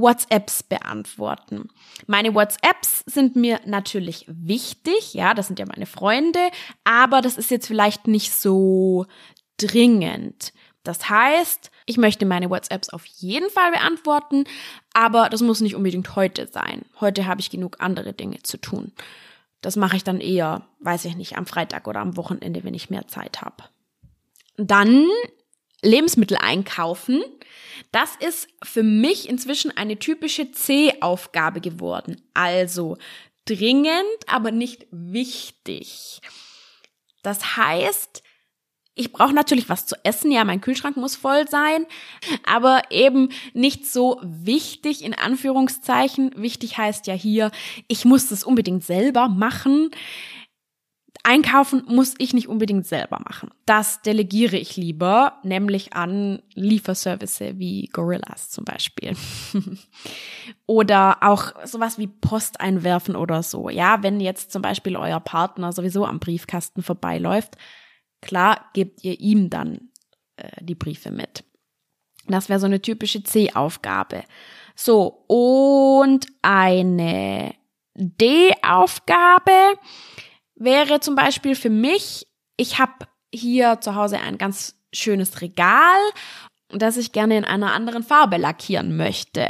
WhatsApps 0.00 0.62
beantworten. 0.62 1.68
Meine 2.06 2.34
WhatsApps 2.34 3.04
sind 3.06 3.36
mir 3.36 3.60
natürlich 3.66 4.24
wichtig, 4.28 5.14
ja, 5.14 5.34
das 5.34 5.48
sind 5.48 5.58
ja 5.58 5.66
meine 5.66 5.86
Freunde, 5.86 6.40
aber 6.84 7.20
das 7.20 7.36
ist 7.36 7.50
jetzt 7.50 7.66
vielleicht 7.66 8.06
nicht 8.06 8.32
so 8.32 9.06
dringend. 9.58 10.52
Das 10.84 11.10
heißt, 11.10 11.70
ich 11.86 11.98
möchte 11.98 12.24
meine 12.24 12.48
WhatsApps 12.48 12.90
auf 12.90 13.04
jeden 13.04 13.50
Fall 13.50 13.72
beantworten, 13.72 14.44
aber 14.94 15.28
das 15.28 15.42
muss 15.42 15.60
nicht 15.60 15.74
unbedingt 15.74 16.16
heute 16.16 16.46
sein. 16.46 16.86
Heute 17.00 17.26
habe 17.26 17.40
ich 17.40 17.50
genug 17.50 17.76
andere 17.80 18.12
Dinge 18.12 18.42
zu 18.42 18.56
tun. 18.56 18.92
Das 19.60 19.76
mache 19.76 19.96
ich 19.96 20.04
dann 20.04 20.20
eher, 20.20 20.66
weiß 20.80 21.04
ich 21.04 21.16
nicht, 21.16 21.36
am 21.36 21.46
Freitag 21.46 21.88
oder 21.88 22.00
am 22.00 22.16
Wochenende, 22.16 22.62
wenn 22.64 22.74
ich 22.74 22.90
mehr 22.90 23.08
Zeit 23.08 23.42
habe. 23.42 23.64
Dann 24.56 25.06
Lebensmittel 25.82 26.36
einkaufen. 26.36 27.22
Das 27.92 28.16
ist 28.16 28.48
für 28.62 28.82
mich 28.82 29.28
inzwischen 29.28 29.76
eine 29.76 29.98
typische 29.98 30.50
C-Aufgabe 30.50 31.60
geworden. 31.60 32.20
Also 32.34 32.96
dringend, 33.44 34.04
aber 34.26 34.50
nicht 34.50 34.86
wichtig. 34.90 36.20
Das 37.22 37.56
heißt, 37.56 38.22
ich 38.98 39.12
brauche 39.12 39.32
natürlich 39.32 39.68
was 39.68 39.86
zu 39.86 39.94
essen, 40.02 40.32
ja, 40.32 40.44
mein 40.44 40.60
Kühlschrank 40.60 40.96
muss 40.96 41.14
voll 41.14 41.48
sein, 41.48 41.86
aber 42.44 42.82
eben 42.90 43.28
nicht 43.54 43.86
so 43.86 44.20
wichtig 44.22 45.04
in 45.04 45.14
Anführungszeichen. 45.14 46.32
Wichtig 46.36 46.78
heißt 46.78 47.06
ja 47.06 47.14
hier, 47.14 47.52
ich 47.86 48.04
muss 48.04 48.28
das 48.28 48.42
unbedingt 48.42 48.84
selber 48.84 49.28
machen. 49.28 49.92
Einkaufen 51.24 51.82
muss 51.86 52.14
ich 52.18 52.32
nicht 52.32 52.48
unbedingt 52.48 52.86
selber 52.86 53.20
machen. 53.20 53.50
Das 53.66 54.02
delegiere 54.02 54.56
ich 54.56 54.76
lieber, 54.76 55.38
nämlich 55.42 55.92
an 55.92 56.42
Lieferservice 56.54 57.40
wie 57.54 57.88
Gorillas 57.92 58.50
zum 58.50 58.64
Beispiel. 58.64 59.16
oder 60.66 61.18
auch 61.22 61.52
sowas 61.66 61.98
wie 61.98 62.06
Post 62.06 62.60
einwerfen 62.60 63.16
oder 63.16 63.42
so. 63.42 63.68
Ja, 63.68 64.02
wenn 64.02 64.20
jetzt 64.20 64.52
zum 64.52 64.62
Beispiel 64.62 64.96
euer 64.96 65.20
Partner 65.20 65.72
sowieso 65.72 66.06
am 66.06 66.20
Briefkasten 66.20 66.82
vorbeiläuft, 66.82 67.56
klar 68.20 68.70
gebt 68.72 69.04
ihr 69.04 69.20
ihm 69.20 69.50
dann 69.50 69.90
äh, 70.36 70.64
die 70.64 70.74
Briefe 70.74 71.10
mit. 71.10 71.44
Das 72.26 72.48
wäre 72.48 72.60
so 72.60 72.66
eine 72.66 72.80
typische 72.80 73.22
C-Aufgabe. 73.22 74.24
So, 74.74 75.24
und 75.26 76.26
eine 76.42 77.54
D-Aufgabe 77.94 79.78
wäre 80.58 81.00
zum 81.00 81.14
Beispiel 81.14 81.54
für 81.54 81.70
mich, 81.70 82.26
ich 82.56 82.78
habe 82.78 83.06
hier 83.32 83.80
zu 83.80 83.94
Hause 83.94 84.18
ein 84.18 84.38
ganz 84.38 84.76
schönes 84.92 85.40
Regal, 85.40 85.98
das 86.70 86.96
ich 86.96 87.12
gerne 87.12 87.38
in 87.38 87.44
einer 87.44 87.72
anderen 87.72 88.02
Farbe 88.02 88.36
lackieren 88.36 88.96
möchte. 88.96 89.48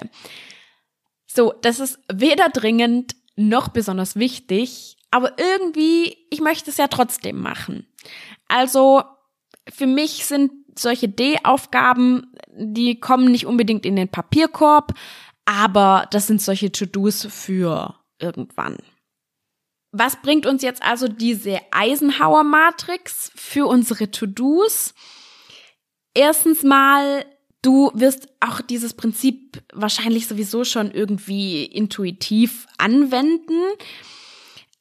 So, 1.27 1.53
das 1.63 1.81
ist 1.81 1.99
weder 2.13 2.49
dringend 2.49 3.15
noch 3.37 3.69
besonders 3.69 4.17
wichtig, 4.17 4.97
aber 5.11 5.33
irgendwie, 5.39 6.17
ich 6.31 6.41
möchte 6.41 6.71
es 6.71 6.77
ja 6.77 6.89
trotzdem 6.89 7.41
machen. 7.41 7.87
Also, 8.49 9.03
für 9.69 9.87
mich 9.87 10.27
sind 10.27 10.53
solche 10.77 11.09
D-Aufgaben, 11.09 12.33
die 12.51 13.01
kommen 13.01 13.31
nicht 13.31 13.47
unbedingt 13.47 13.87
in 13.87 13.97
den 13.97 14.09
Papierkorb, 14.09 14.95
aber 15.45 16.07
das 16.11 16.27
sind 16.27 16.43
solche 16.43 16.73
To-Dos 16.73 17.27
für 17.31 17.95
irgendwann. 18.19 18.77
Was 19.91 20.21
bringt 20.21 20.47
uns 20.47 20.63
jetzt 20.63 20.83
also 20.83 21.09
diese 21.09 21.61
Eisenhower-Matrix 21.71 23.33
für 23.35 23.67
unsere 23.67 24.11
To-Dos? 24.11 24.95
Erstens 26.15 26.63
mal, 26.63 27.25
du 27.63 27.91
wirst 27.95 28.29
auch 28.41 28.61
dieses 28.61 28.95
Prinzip 28.95 29.63
wahrscheinlich 29.73 30.27
sowieso 30.27 30.65
schon 30.65 30.91
irgendwie 30.91 31.65
intuitiv 31.65 32.67
anwenden. 32.77 33.61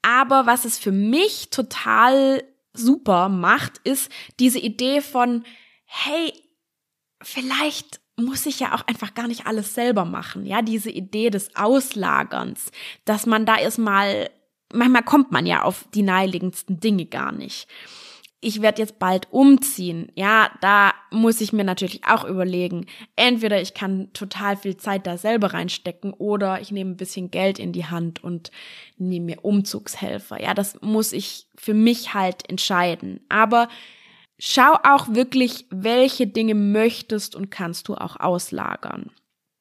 Aber 0.01 0.45
was 0.45 0.65
es 0.65 0.77
für 0.77 0.91
mich 0.91 1.49
total 1.49 2.43
super 2.73 3.29
macht, 3.29 3.79
ist 3.83 4.11
diese 4.39 4.59
Idee 4.59 5.01
von, 5.01 5.43
hey, 5.85 6.33
vielleicht 7.21 8.01
muss 8.17 8.45
ich 8.45 8.59
ja 8.59 8.73
auch 8.75 8.85
einfach 8.87 9.13
gar 9.13 9.27
nicht 9.27 9.45
alles 9.45 9.73
selber 9.73 10.05
machen. 10.05 10.45
Ja, 10.45 10.61
diese 10.61 10.89
Idee 10.89 11.29
des 11.29 11.55
Auslagerns, 11.55 12.71
dass 13.05 13.25
man 13.25 13.45
da 13.45 13.57
erstmal 13.57 14.29
manchmal 14.73 15.03
kommt 15.03 15.31
man 15.31 15.45
ja 15.45 15.63
auf 15.63 15.87
die 15.93 16.01
naheliegendsten 16.01 16.79
Dinge 16.79 17.05
gar 17.05 17.31
nicht. 17.31 17.67
Ich 18.39 18.61
werde 18.61 18.83
jetzt 18.83 18.99
bald 18.99 19.27
umziehen. 19.31 20.11
Ja, 20.13 20.51
da 20.61 20.93
muss 21.09 21.41
ich 21.41 21.53
mir 21.53 21.63
natürlich 21.63 22.05
auch 22.05 22.23
überlegen. 22.23 22.85
Entweder 23.15 23.59
ich 23.59 23.73
kann 23.73 24.13
total 24.13 24.55
viel 24.55 24.77
Zeit 24.77 25.07
da 25.07 25.17
selber 25.17 25.53
reinstecken 25.53 26.13
oder 26.13 26.61
ich 26.61 26.71
nehme 26.71 26.91
ein 26.91 26.97
bisschen 26.97 27.31
Geld 27.31 27.57
in 27.57 27.73
die 27.73 27.85
Hand 27.85 28.23
und 28.23 28.51
nehme 28.97 29.25
mir 29.25 29.43
Umzugshelfer. 29.43 30.39
Ja, 30.39 30.53
das 30.53 30.79
muss 30.81 31.13
ich 31.13 31.47
für 31.55 31.73
mich 31.73 32.13
halt 32.13 32.47
entscheiden. 32.47 33.21
Aber 33.27 33.69
schau 34.37 34.75
auch 34.83 35.07
wirklich, 35.09 35.65
welche 35.71 36.27
Dinge 36.27 36.53
möchtest 36.53 37.35
und 37.35 37.49
kannst 37.49 37.87
du 37.87 37.95
auch 37.95 38.19
auslagern. 38.19 39.09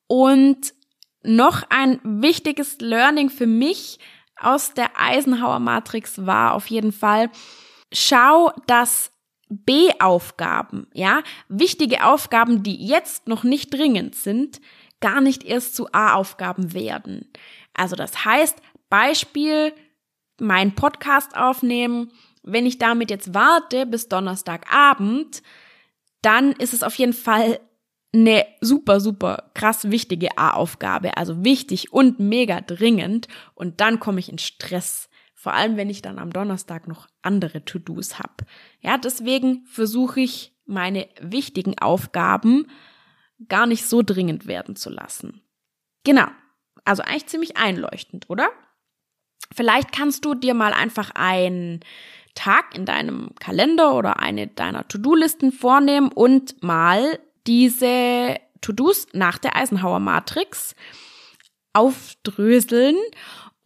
Und 0.07 0.75
noch 1.23 1.63
ein 1.71 1.99
wichtiges 2.05 2.79
Learning 2.81 3.31
für 3.31 3.47
mich 3.47 3.99
aus 4.41 4.75
der 4.75 4.91
Eisenhower 4.99 5.61
Matrix 5.61 6.27
war 6.27 6.55
auf 6.55 6.67
jeden 6.69 6.93
Fall, 6.93 7.31
schau, 7.93 8.53
dass 8.67 9.11
B-Aufgaben, 9.49 10.89
ja, 10.93 11.23
wichtige 11.49 12.05
Aufgaben, 12.05 12.63
die 12.63 12.87
jetzt 12.87 13.29
noch 13.29 13.45
nicht 13.45 13.73
dringend 13.73 14.15
sind, 14.15 14.61
gar 15.01 15.21
nicht 15.21 15.45
erst 15.45 15.77
zu 15.77 15.89
A-Aufgaben 15.93 16.73
werden. 16.73 17.31
Also 17.75 17.97
das 17.97 18.25
heißt, 18.25 18.59
Beispiel, 18.89 19.73
mein 20.41 20.75
Podcast 20.75 21.37
aufnehmen, 21.37 22.13
wenn 22.43 22.67
ich 22.67 22.79
damit 22.79 23.11
jetzt 23.11 23.35
warte 23.35 23.87
bis 23.87 24.09
Donnerstagabend, 24.09 25.43
dann 26.23 26.53
ist 26.53 26.75
es 26.75 26.83
auf 26.83 26.95
jeden 26.97 27.13
Fall 27.13 27.61
eine 28.21 28.47
super, 28.61 29.01
super 29.01 29.51
krass 29.55 29.91
wichtige 29.91 30.39
A-Aufgabe, 30.39 31.17
also 31.17 31.45
wichtig 31.45 31.93
und 31.93 32.21
mega 32.21 32.61
dringend. 32.61 33.29
Und 33.55 33.81
dann 33.81 34.01
komme 34.01 34.21
ich 34.21 34.29
in 34.29 34.39
Stress. 34.39 35.09
Vor 35.35 35.55
allem, 35.55 35.77
wenn 35.77 35.91
ich 35.91 36.03
dann 36.03 36.19
am 36.19 36.33
Donnerstag 36.33 36.89
noch 36.89 37.07
andere 37.23 37.65
To-Dos 37.65 38.19
habe. 38.19 38.45
Ja, 38.81 38.99
deswegen 38.99 39.65
versuche 39.67 40.21
ich, 40.21 40.53
meine 40.69 41.09
wichtigen 41.21 41.79
Aufgaben 41.79 42.67
gar 43.49 43.67
nicht 43.67 43.87
so 43.87 44.03
dringend 44.03 44.47
werden 44.47 44.75
zu 44.75 44.91
lassen. 44.91 45.43
Genau. 46.05 46.27
Also 46.85 47.03
eigentlich 47.03 47.27
ziemlich 47.27 47.57
einleuchtend, 47.57 48.29
oder? 48.29 48.49
Vielleicht 49.55 49.93
kannst 49.93 50.25
du 50.25 50.35
dir 50.35 50.55
mal 50.55 50.73
einfach 50.73 51.11
einen 51.15 51.81
Tag 52.35 52.75
in 52.75 52.85
deinem 52.85 53.31
Kalender 53.39 53.95
oder 53.95 54.19
eine 54.21 54.49
deiner 54.49 54.87
To-Do-Listen 54.87 55.53
vornehmen 55.53 56.11
und 56.13 56.63
mal 56.63 57.19
diese 57.47 58.39
To-Dos 58.61 59.09
nach 59.13 59.39
der 59.39 59.57
Eisenhower 59.57 60.01
Matrix 60.01 60.75
aufdröseln 61.73 62.97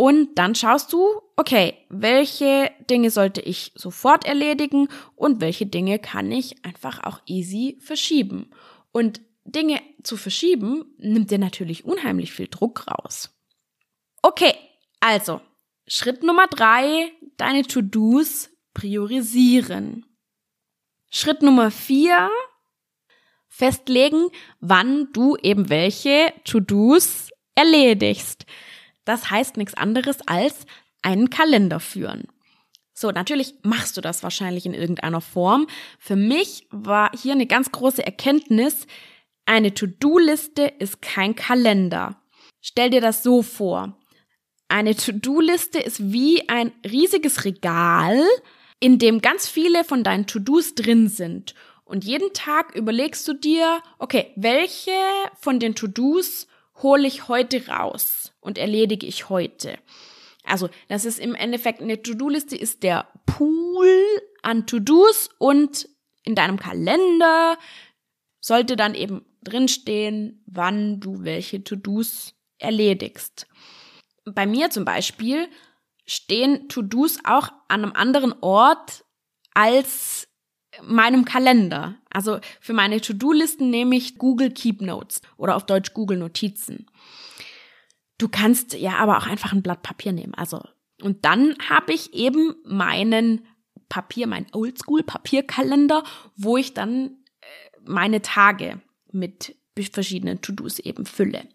und 0.01 0.39
dann 0.39 0.55
schaust 0.55 0.95
du, 0.95 1.21
okay, 1.37 1.77
welche 1.91 2.71
Dinge 2.89 3.11
sollte 3.11 3.43
ich 3.43 3.73
sofort 3.75 4.25
erledigen 4.25 4.89
und 5.15 5.43
welche 5.43 5.67
Dinge 5.67 5.99
kann 5.99 6.33
ich 6.33 6.65
einfach 6.65 7.05
auch 7.05 7.21
easy 7.27 7.77
verschieben. 7.81 8.51
Und 8.93 9.21
Dinge 9.45 9.79
zu 10.03 10.17
verschieben 10.17 10.87
nimmt 10.97 11.31
dir 11.31 11.39
natürlich 11.39 11.85
unheimlich 11.85 12.33
viel 12.33 12.49
Druck 12.49 12.87
raus. 12.89 13.31
Okay, 14.23 14.55
also 15.01 15.43
Schritt 15.87 16.23
Nummer 16.23 16.47
drei, 16.47 17.13
deine 17.37 17.63
To-Dos 17.63 18.49
priorisieren. 18.73 20.07
Schritt 21.11 21.43
Nummer 21.43 21.71
vier, 21.71 22.31
festlegen, 23.51 24.29
wann 24.61 25.13
du 25.13 25.37
eben 25.37 25.69
welche 25.69 26.33
To-Dos 26.45 27.29
erledigst. 27.55 28.47
Das 29.05 29.31
heißt 29.31 29.59
nichts 29.59 29.75
anderes 29.75 30.27
als 30.27 30.65
einen 31.03 31.29
Kalender 31.29 31.81
führen. 31.81 32.29
So, 32.95 33.11
natürlich 33.11 33.55
machst 33.63 33.97
du 33.97 34.01
das 34.01 34.23
wahrscheinlich 34.23 34.67
in 34.67 34.75
irgendeiner 34.75 35.21
Form. 35.21 35.67
Für 35.99 36.17
mich 36.17 36.67
war 36.71 37.11
hier 37.21 37.33
eine 37.33 37.47
ganz 37.47 37.73
große 37.73 38.05
Erkenntnis, 38.05 38.87
eine 39.47 39.75
To-Do-Liste 39.75 40.63
ist 40.79 41.03
kein 41.03 41.35
Kalender. 41.35 42.23
Stell 42.61 42.91
dir 42.91 43.01
das 43.01 43.23
so 43.23 43.43
vor. 43.43 43.99
Eine 44.69 44.95
To-Do-Liste 44.95 45.81
ist 45.81 46.13
wie 46.13 46.49
ein 46.49 46.73
riesiges 46.89 47.45
Regal, 47.45 48.23
in 48.79 48.99
dem 48.99 49.21
ganz 49.21 49.49
viele 49.49 49.83
von 49.83 50.05
deinen 50.05 50.27
To-Dos 50.27 50.77
drin 50.77 51.09
sind. 51.09 51.55
Und 51.91 52.05
jeden 52.05 52.33
Tag 52.33 52.77
überlegst 52.77 53.27
du 53.27 53.33
dir, 53.33 53.83
okay, 53.99 54.33
welche 54.37 54.93
von 55.41 55.59
den 55.59 55.75
To-Dos 55.75 56.47
hole 56.77 57.05
ich 57.05 57.27
heute 57.27 57.67
raus 57.67 58.33
und 58.39 58.59
erledige 58.59 59.09
ich 59.09 59.29
heute? 59.29 59.77
Also, 60.45 60.69
das 60.87 61.05
ist 61.05 61.19
im 61.19 61.35
Endeffekt 61.35 61.81
eine 61.81 62.01
To-Do-Liste 62.01 62.55
ist 62.55 62.85
der 62.85 63.09
Pool 63.27 63.89
an 64.41 64.69
To-Dos 64.69 65.31
und 65.39 65.89
in 66.23 66.37
deinem 66.37 66.61
Kalender 66.61 67.59
sollte 68.39 68.77
dann 68.77 68.95
eben 68.95 69.25
drinstehen, 69.43 70.45
wann 70.47 71.01
du 71.01 71.25
welche 71.25 71.65
To-Dos 71.65 72.37
erledigst. 72.59 73.49
Bei 74.25 74.47
mir 74.47 74.71
zum 74.71 74.85
Beispiel 74.85 75.49
stehen 76.07 76.69
To-Dos 76.69 77.19
auch 77.25 77.49
an 77.67 77.83
einem 77.83 77.93
anderen 77.95 78.33
Ort 78.43 79.05
als 79.55 80.29
meinem 80.83 81.25
Kalender. 81.25 81.97
Also 82.11 82.39
für 82.61 82.73
meine 82.73 83.01
To-Do-Listen 83.01 83.71
nehme 83.71 83.97
ich 83.97 84.19
Google 84.19 84.51
Keep 84.51 84.83
Notes 84.83 85.23
oder 85.37 85.57
auf 85.57 85.67
Deutsch 85.67 85.95
Google 85.95 86.19
Notizen. 86.19 86.87
Du 88.19 88.29
kannst 88.29 88.75
ja 88.75 88.97
aber 88.99 89.19
auch 89.19 89.27
einfach 89.27 89.53
ein 89.53 89.63
Blatt 89.63 89.83
Papier 89.83 90.13
nehmen. 90.13 90.35
Also 90.35 90.63
und 91.03 91.25
dann 91.25 91.57
habe 91.69 91.93
ich 91.93 92.13
eben 92.15 92.55
meinen 92.65 93.47
Papier, 93.89 94.27
mein 94.27 94.47
Oldschool 94.53 95.03
Papierkalender, 95.03 96.05
wo 96.37 96.57
ich 96.57 96.75
dann 96.75 97.17
äh, 97.41 97.47
meine 97.85 98.23
Tage 98.23 98.81
mit 99.11 99.57
verschiedenen 99.93 100.43
To-Dos 100.43 100.79
eben 100.79 101.07
fülle. 101.07 101.49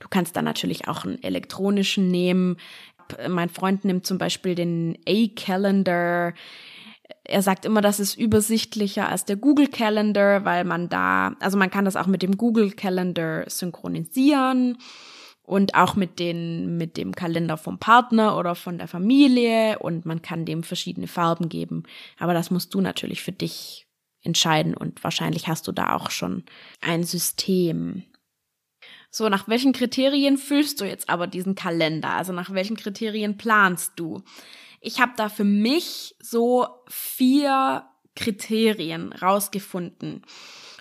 Du 0.00 0.08
kannst 0.08 0.36
dann 0.36 0.44
natürlich 0.44 0.86
auch 0.86 1.06
einen 1.06 1.22
elektronischen 1.22 2.08
nehmen. 2.08 2.58
Mein 3.26 3.48
Freund 3.48 3.86
nimmt 3.86 4.06
zum 4.06 4.18
Beispiel 4.18 4.54
den 4.54 4.98
A-Calendar. 5.08 6.34
Er 7.24 7.42
sagt 7.42 7.64
immer, 7.64 7.80
das 7.80 8.00
ist 8.00 8.16
übersichtlicher 8.16 9.08
als 9.08 9.24
der 9.24 9.36
Google 9.36 9.68
Calendar, 9.68 10.44
weil 10.44 10.64
man 10.64 10.88
da, 10.88 11.36
also 11.40 11.56
man 11.56 11.70
kann 11.70 11.84
das 11.84 11.96
auch 11.96 12.06
mit 12.06 12.22
dem 12.22 12.36
Google 12.36 12.72
Calendar 12.72 13.48
synchronisieren 13.48 14.78
und 15.42 15.74
auch 15.74 15.96
mit 15.96 16.18
den 16.18 16.76
mit 16.76 16.96
dem 16.96 17.14
Kalender 17.14 17.56
vom 17.56 17.78
Partner 17.78 18.36
oder 18.38 18.54
von 18.54 18.78
der 18.78 18.88
Familie 18.88 19.78
und 19.80 20.06
man 20.06 20.22
kann 20.22 20.44
dem 20.44 20.62
verschiedene 20.62 21.08
Farben 21.08 21.48
geben, 21.48 21.82
aber 22.18 22.34
das 22.34 22.50
musst 22.50 22.72
du 22.74 22.80
natürlich 22.80 23.22
für 23.22 23.32
dich 23.32 23.88
entscheiden 24.22 24.74
und 24.74 25.02
wahrscheinlich 25.02 25.48
hast 25.48 25.66
du 25.66 25.72
da 25.72 25.94
auch 25.94 26.10
schon 26.10 26.44
ein 26.80 27.04
System. 27.04 28.04
So, 29.10 29.28
nach 29.28 29.48
welchen 29.48 29.72
Kriterien 29.72 30.38
füllst 30.38 30.80
du 30.80 30.84
jetzt 30.84 31.08
aber 31.08 31.26
diesen 31.26 31.56
Kalender? 31.56 32.10
Also 32.10 32.32
nach 32.32 32.52
welchen 32.52 32.76
Kriterien 32.76 33.36
planst 33.36 33.94
du? 33.96 34.22
Ich 34.80 35.00
habe 35.00 35.12
da 35.16 35.28
für 35.28 35.44
mich 35.44 36.16
so 36.20 36.66
vier 36.88 37.84
Kriterien 38.16 39.12
rausgefunden. 39.12 40.22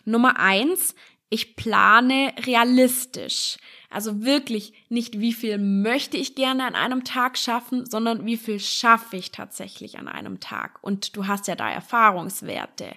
Nummer 0.06 0.40
eins, 0.40 0.96
ich 1.30 1.56
plane 1.56 2.34
realistisch. 2.46 3.58
Also 3.90 4.24
wirklich 4.24 4.74
nicht, 4.90 5.20
wie 5.20 5.34
viel 5.34 5.58
möchte 5.58 6.18
ich 6.18 6.36
gerne 6.36 6.66
an 6.66 6.76
einem 6.76 7.04
Tag 7.04 7.38
schaffen, 7.38 7.86
sondern 7.86 8.26
wie 8.26 8.38
viel 8.38 8.60
schaffe 8.60 9.18
ich 9.18 9.32
tatsächlich 9.32 9.98
an 9.98 10.08
einem 10.08 10.40
Tag. 10.40 10.80
Und 10.82 11.16
du 11.16 11.28
hast 11.28 11.48
ja 11.48 11.56
da 11.56 11.70
Erfahrungswerte. 11.70 12.96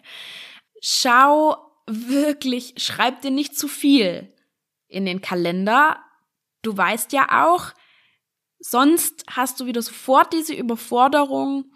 Schau 0.80 1.56
wirklich, 1.86 2.74
schreib 2.76 3.22
dir 3.22 3.30
nicht 3.30 3.58
zu 3.58 3.68
viel 3.68 4.32
in 4.88 5.04
den 5.04 5.20
Kalender. 5.20 5.98
Du 6.62 6.76
weißt 6.76 7.12
ja 7.12 7.44
auch, 7.44 7.72
sonst 8.62 9.24
hast 9.28 9.60
du 9.60 9.66
wieder 9.66 9.82
sofort 9.82 10.32
diese 10.32 10.54
Überforderung 10.54 11.66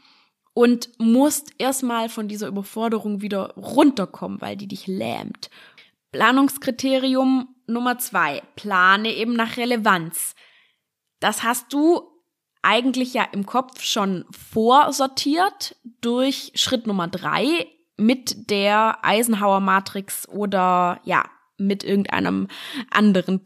und 0.54 0.88
musst 0.98 1.52
erstmal 1.58 2.08
von 2.08 2.28
dieser 2.28 2.48
Überforderung 2.48 3.20
wieder 3.20 3.52
runterkommen, 3.54 4.40
weil 4.40 4.56
die 4.56 4.68
dich 4.68 4.86
lähmt. 4.86 5.50
Planungskriterium 6.12 7.54
Nummer 7.66 7.98
zwei, 7.98 8.42
plane 8.54 9.12
eben 9.12 9.34
nach 9.34 9.56
Relevanz. 9.56 10.34
Das 11.20 11.42
hast 11.42 11.72
du 11.72 12.02
eigentlich 12.62 13.12
ja 13.12 13.24
im 13.32 13.44
Kopf 13.44 13.82
schon 13.82 14.24
vorsortiert 14.30 15.76
durch 16.00 16.52
Schritt 16.54 16.86
Nummer 16.86 17.08
drei 17.08 17.66
mit 17.96 18.50
der 18.50 19.04
Eisenhower 19.04 19.60
Matrix 19.60 20.28
oder 20.28 21.00
ja, 21.04 21.24
mit 21.58 21.84
irgendeinem 21.84 22.48
anderen 22.90 23.44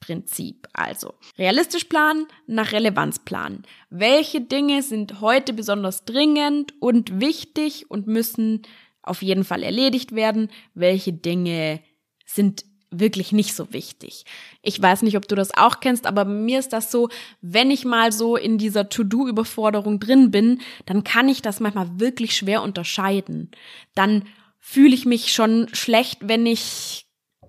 Priorisierungsprinzip. 0.00 0.68
Also 0.72 1.14
realistisch 1.38 1.84
planen, 1.84 2.26
nach 2.46 2.72
Relevanz 2.72 3.18
planen. 3.20 3.64
Welche 3.90 4.40
Dinge 4.40 4.82
sind 4.82 5.20
heute 5.20 5.52
besonders 5.52 6.04
dringend 6.04 6.74
und 6.80 7.20
wichtig 7.20 7.90
und 7.90 8.06
müssen 8.06 8.62
auf 9.02 9.22
jeden 9.22 9.44
Fall 9.44 9.62
erledigt 9.62 10.14
werden? 10.14 10.50
Welche 10.74 11.12
Dinge 11.12 11.80
sind 12.24 12.64
wirklich 12.90 13.32
nicht 13.32 13.54
so 13.54 13.74
wichtig. 13.74 14.24
Ich 14.62 14.80
weiß 14.80 15.02
nicht, 15.02 15.18
ob 15.18 15.28
du 15.28 15.34
das 15.34 15.54
auch 15.54 15.80
kennst, 15.80 16.06
aber 16.06 16.24
mir 16.24 16.58
ist 16.58 16.72
das 16.72 16.90
so, 16.90 17.10
wenn 17.42 17.70
ich 17.70 17.84
mal 17.84 18.12
so 18.12 18.34
in 18.34 18.56
dieser 18.56 18.88
To-Do-Überforderung 18.88 20.00
drin 20.00 20.30
bin, 20.30 20.62
dann 20.86 21.04
kann 21.04 21.28
ich 21.28 21.42
das 21.42 21.60
manchmal 21.60 22.00
wirklich 22.00 22.34
schwer 22.34 22.62
unterscheiden. 22.62 23.50
Dann 23.94 24.24
fühle 24.58 24.94
ich 24.94 25.04
mich 25.04 25.34
schon 25.34 25.68
schlecht, 25.74 26.20
wenn 26.22 26.46
ich 26.46 27.07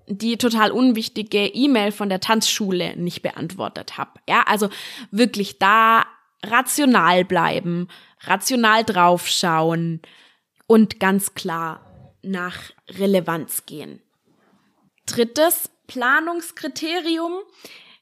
die 0.10 0.38
total 0.38 0.72
unwichtige 0.72 1.46
E-Mail 1.46 1.92
von 1.92 2.10
der 2.10 2.20
Tanzschule 2.20 2.98
nicht 2.98 3.22
beantwortet 3.22 3.98
habe. 3.98 4.20
Ja, 4.28 4.42
also 4.48 4.70
wirklich 5.12 5.60
da 5.60 6.06
rational 6.44 7.24
bleiben, 7.26 7.88
rational 8.22 8.84
draufschauen 8.84 10.02
und 10.68 11.00
ganz 11.00 11.36
klar 11.36 12.14
nach 12.24 12.58
Relevanz 12.90 13.66
gehen. 13.66 14.02
Drittes 15.06 15.70
Planungskriterium 15.88 17.34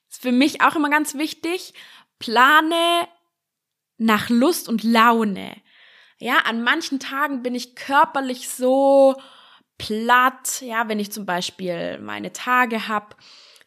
ist 0.09 0.21
für 0.21 0.31
mich 0.31 0.61
auch 0.61 0.75
immer 0.75 0.89
ganz 0.89 1.15
wichtig. 1.15 1.73
Plane 2.19 3.07
nach 3.97 4.29
Lust 4.29 4.69
und 4.69 4.83
Laune. 4.83 5.55
Ja, 6.19 6.39
an 6.45 6.63
manchen 6.63 6.99
Tagen 6.99 7.43
bin 7.43 7.53
ich 7.53 7.75
körperlich 7.75 8.49
so 8.49 9.15
platt. 9.77 10.61
Ja, 10.61 10.87
wenn 10.89 10.99
ich 10.99 11.11
zum 11.11 11.25
Beispiel 11.25 11.99
meine 11.99 12.33
Tage 12.33 12.87
habe, 12.87 13.15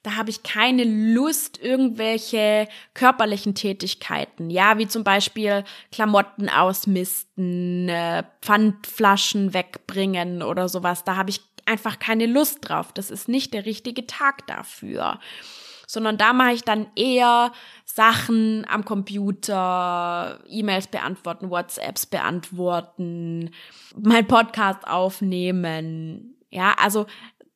da 0.02 0.16
habe 0.16 0.30
ich 0.30 0.42
keine 0.42 0.84
Lust, 0.84 1.58
irgendwelche 1.58 2.68
körperlichen 2.94 3.54
Tätigkeiten. 3.54 4.48
Ja, 4.48 4.78
wie 4.78 4.88
zum 4.88 5.04
Beispiel 5.04 5.64
Klamotten 5.92 6.48
ausmisten, 6.48 7.88
äh, 7.88 8.24
Pfandflaschen 8.40 9.52
wegbringen 9.52 10.42
oder 10.42 10.68
sowas. 10.68 11.04
Da 11.04 11.16
habe 11.16 11.30
ich 11.30 11.42
einfach 11.66 11.98
keine 11.98 12.26
Lust 12.26 12.58
drauf. 12.62 12.92
Das 12.92 13.10
ist 13.10 13.28
nicht 13.28 13.52
der 13.52 13.66
richtige 13.66 14.06
Tag 14.06 14.46
dafür. 14.46 15.20
Sondern 15.90 16.18
da 16.18 16.32
mache 16.32 16.52
ich 16.52 16.62
dann 16.62 16.86
eher 16.94 17.50
Sachen 17.84 18.64
am 18.68 18.84
Computer, 18.84 20.38
E-Mails 20.46 20.86
beantworten, 20.86 21.50
WhatsApps 21.50 22.06
beantworten, 22.06 23.50
mein 23.96 24.28
Podcast 24.28 24.86
aufnehmen. 24.86 26.36
Ja, 26.48 26.76
also 26.78 27.06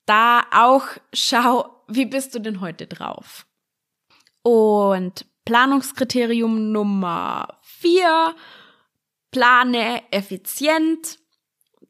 da 0.04 0.42
auch 0.52 0.82
schau, 1.12 1.84
wie 1.86 2.06
bist 2.06 2.34
du 2.34 2.40
denn 2.40 2.60
heute 2.60 2.88
drauf? 2.88 3.46
Und 4.42 5.26
Planungskriterium 5.44 6.72
Nummer 6.72 7.60
vier, 7.62 8.34
plane 9.30 10.02
effizient. 10.10 11.20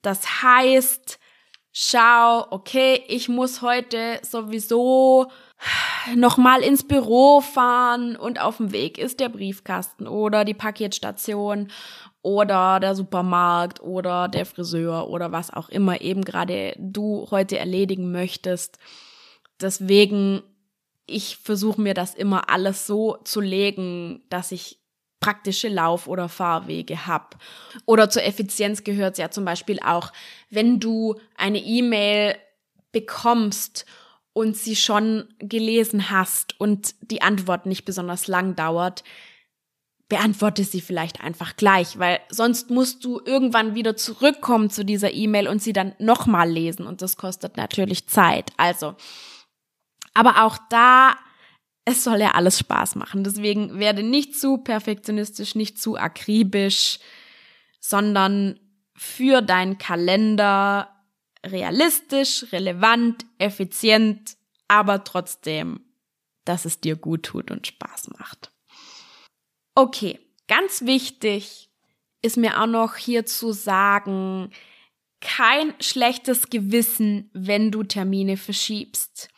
Das 0.02 0.42
heißt, 0.42 1.18
schau, 1.72 2.46
okay, 2.50 3.02
ich 3.08 3.30
muss 3.30 3.62
heute 3.62 4.20
sowieso 4.22 5.30
nochmal 6.16 6.62
ins 6.62 6.86
Büro 6.86 7.40
fahren 7.40 8.16
und 8.16 8.40
auf 8.40 8.58
dem 8.58 8.72
Weg 8.72 8.98
ist 8.98 9.20
der 9.20 9.28
Briefkasten 9.28 10.06
oder 10.06 10.44
die 10.44 10.54
Paketstation 10.54 11.68
oder 12.22 12.80
der 12.80 12.94
Supermarkt 12.94 13.82
oder 13.82 14.28
der 14.28 14.46
Friseur 14.46 15.08
oder 15.08 15.32
was 15.32 15.52
auch 15.52 15.68
immer 15.68 16.00
eben 16.00 16.24
gerade 16.24 16.74
du 16.78 17.28
heute 17.30 17.58
erledigen 17.58 18.12
möchtest. 18.12 18.78
Deswegen, 19.60 20.42
ich 21.06 21.36
versuche 21.36 21.80
mir 21.80 21.94
das 21.94 22.14
immer 22.14 22.48
alles 22.48 22.86
so 22.86 23.18
zu 23.24 23.40
legen, 23.40 24.22
dass 24.30 24.52
ich 24.52 24.80
praktische 25.20 25.68
Lauf- 25.68 26.06
oder 26.06 26.28
Fahrwege 26.28 27.06
habe. 27.06 27.36
Oder 27.86 28.10
zur 28.10 28.24
Effizienz 28.24 28.84
gehört 28.84 29.16
ja 29.16 29.30
zum 29.30 29.44
Beispiel 29.44 29.78
auch, 29.80 30.12
wenn 30.50 30.80
du 30.80 31.16
eine 31.36 31.58
E-Mail 31.58 32.36
bekommst 32.92 33.86
und 34.34 34.56
sie 34.56 34.76
schon 34.76 35.24
gelesen 35.38 36.10
hast 36.10 36.60
und 36.60 36.94
die 37.00 37.22
Antwort 37.22 37.64
nicht 37.64 37.86
besonders 37.86 38.26
lang 38.26 38.54
dauert, 38.54 39.04
beantworte 40.08 40.64
sie 40.64 40.82
vielleicht 40.82 41.22
einfach 41.22 41.56
gleich, 41.56 41.98
weil 41.98 42.20
sonst 42.28 42.68
musst 42.68 43.04
du 43.04 43.22
irgendwann 43.24 43.74
wieder 43.74 43.96
zurückkommen 43.96 44.68
zu 44.68 44.84
dieser 44.84 45.14
E-Mail 45.14 45.48
und 45.48 45.62
sie 45.62 45.72
dann 45.72 45.94
nochmal 45.98 46.50
lesen 46.50 46.86
und 46.86 47.00
das 47.00 47.16
kostet 47.16 47.56
natürlich 47.56 48.06
Zeit. 48.08 48.52
Also, 48.58 48.96
aber 50.12 50.44
auch 50.44 50.58
da 50.68 51.16
es 51.84 52.02
soll 52.02 52.20
ja 52.20 52.30
alles 52.32 52.58
Spaß 52.58 52.96
machen. 52.96 53.24
Deswegen 53.24 53.78
werde 53.78 54.02
nicht 54.02 54.38
zu 54.38 54.58
perfektionistisch, 54.58 55.54
nicht 55.54 55.80
zu 55.80 55.96
akribisch, 55.98 56.98
sondern 57.78 58.58
für 58.96 59.42
deinen 59.42 59.76
Kalender 59.76 60.93
realistisch, 61.44 62.46
relevant, 62.52 63.24
effizient, 63.38 64.36
aber 64.68 65.04
trotzdem, 65.04 65.80
dass 66.44 66.64
es 66.64 66.80
dir 66.80 66.96
gut 66.96 67.24
tut 67.24 67.50
und 67.50 67.66
Spaß 67.66 68.10
macht. 68.18 68.50
Okay, 69.74 70.20
ganz 70.48 70.82
wichtig 70.82 71.70
ist 72.22 72.36
mir 72.36 72.60
auch 72.60 72.66
noch 72.66 72.96
hier 72.96 73.26
zu 73.26 73.52
sagen, 73.52 74.50
kein 75.20 75.74
schlechtes 75.80 76.50
Gewissen, 76.50 77.30
wenn 77.32 77.70
du 77.70 77.82
Termine 77.82 78.36
verschiebst. 78.36 79.28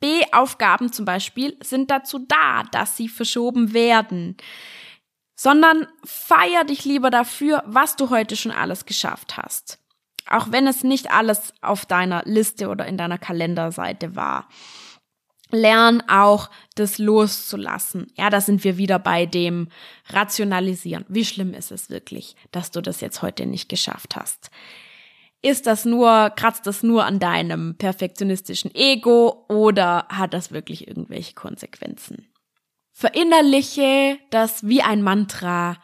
B-Aufgaben 0.00 0.92
zum 0.92 1.04
Beispiel 1.04 1.56
sind 1.62 1.90
dazu 1.90 2.20
da, 2.20 2.62
dass 2.64 2.96
sie 2.96 3.08
verschoben 3.08 3.72
werden, 3.72 4.36
sondern 5.34 5.86
feier 6.04 6.64
dich 6.64 6.84
lieber 6.84 7.10
dafür, 7.10 7.62
was 7.66 7.96
du 7.96 8.10
heute 8.10 8.36
schon 8.36 8.52
alles 8.52 8.86
geschafft 8.86 9.36
hast. 9.36 9.78
Auch 10.28 10.52
wenn 10.52 10.66
es 10.66 10.84
nicht 10.84 11.10
alles 11.10 11.54
auf 11.62 11.86
deiner 11.86 12.22
Liste 12.24 12.68
oder 12.68 12.86
in 12.86 12.96
deiner 12.96 13.18
Kalenderseite 13.18 14.14
war. 14.14 14.48
Lern 15.50 16.02
auch, 16.08 16.50
das 16.74 16.98
loszulassen. 16.98 18.12
Ja, 18.16 18.28
da 18.28 18.40
sind 18.42 18.64
wir 18.64 18.76
wieder 18.76 18.98
bei 18.98 19.24
dem 19.24 19.68
Rationalisieren. 20.08 21.06
Wie 21.08 21.24
schlimm 21.24 21.54
ist 21.54 21.72
es 21.72 21.88
wirklich, 21.88 22.36
dass 22.52 22.70
du 22.70 22.82
das 22.82 23.00
jetzt 23.00 23.22
heute 23.22 23.46
nicht 23.46 23.70
geschafft 23.70 24.16
hast? 24.16 24.50
Ist 25.40 25.66
das 25.66 25.84
nur, 25.84 26.30
kratzt 26.30 26.66
das 26.66 26.82
nur 26.82 27.06
an 27.06 27.20
deinem 27.20 27.76
perfektionistischen 27.76 28.74
Ego 28.74 29.46
oder 29.48 30.06
hat 30.08 30.34
das 30.34 30.50
wirklich 30.50 30.88
irgendwelche 30.88 31.34
Konsequenzen? 31.34 32.28
Verinnerliche 32.92 34.18
das 34.30 34.66
wie 34.66 34.82
ein 34.82 35.02
Mantra. 35.02 35.76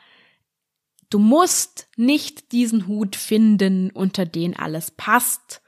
Du 1.10 1.18
musst 1.18 1.88
nicht 1.96 2.52
diesen 2.52 2.86
Hut 2.86 3.16
finden, 3.16 3.90
unter 3.90 4.26
den 4.26 4.56
alles 4.56 4.90
passt, 4.90 5.62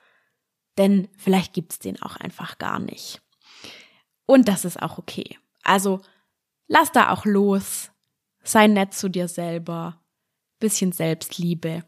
denn 0.79 1.09
vielleicht 1.17 1.53
gibt's 1.53 1.79
den 1.79 2.01
auch 2.03 2.17
einfach 2.17 2.59
gar 2.59 2.79
nicht. 2.79 3.23
Und 4.27 4.49
das 4.49 4.65
ist 4.65 4.83
auch 4.83 4.99
okay. 4.99 5.39
Also 5.63 6.01
lass 6.67 6.93
da 6.93 7.11
auch 7.11 7.25
los, 7.25 7.91
sei 8.43 8.67
nett 8.67 8.95
zu 8.95 9.09
dir 9.09 9.29
selber, 9.29 10.03
bisschen 10.59 10.93
Selbstliebe 10.93 11.85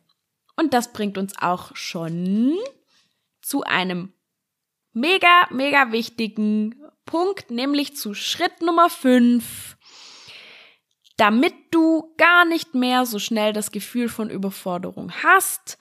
und 0.59 0.75
das 0.75 0.93
bringt 0.93 1.17
uns 1.19 1.35
auch 1.41 1.77
schon 1.77 2.59
zu 3.41 3.63
einem 3.63 4.13
mega, 4.93 5.47
mega 5.51 5.93
wichtigen 5.93 6.75
Punkt, 7.05 7.53
nämlich 7.53 7.97
zu 7.97 8.13
Schritt 8.13 8.61
Nummer 8.61 8.91
5. 8.91 9.78
Damit 11.19 11.55
du 11.71 12.15
gar 12.17 12.47
nicht 12.47 12.75
mehr 12.75 13.05
so 13.05 13.19
schnell 13.19 13.53
das 13.53 13.71
Gefühl 13.71 14.09
von 14.09 14.31
Überforderung 14.31 15.13
hast, 15.23 15.77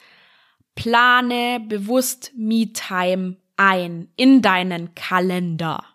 plane 0.75 1.61
bewusst 1.65 2.33
Me-Time 2.35 3.37
ein 3.55 4.11
in 4.17 4.41
deinen 4.41 4.93
Kalender. 4.93 5.85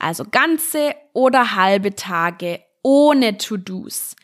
Also 0.00 0.24
ganze 0.24 0.96
oder 1.12 1.54
halbe 1.54 1.94
Tage 1.94 2.60
ohne 2.82 3.38
To-Dos. 3.38 4.16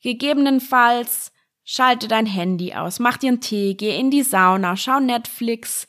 Gegebenenfalls 0.00 1.32
Schalte 1.68 2.06
dein 2.06 2.26
Handy 2.26 2.74
aus, 2.74 3.00
mach 3.00 3.16
dir 3.16 3.26
einen 3.30 3.40
Tee, 3.40 3.74
geh 3.74 3.98
in 3.98 4.12
die 4.12 4.22
Sauna, 4.22 4.76
schau 4.76 5.00
Netflix, 5.00 5.88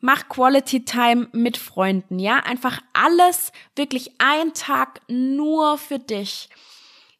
mach 0.00 0.28
Quality 0.28 0.84
Time 0.84 1.28
mit 1.32 1.56
Freunden, 1.56 2.18
ja? 2.18 2.40
Einfach 2.40 2.82
alles, 2.92 3.52
wirklich 3.74 4.10
ein 4.18 4.52
Tag 4.52 5.00
nur 5.08 5.78
für 5.78 5.98
dich. 5.98 6.50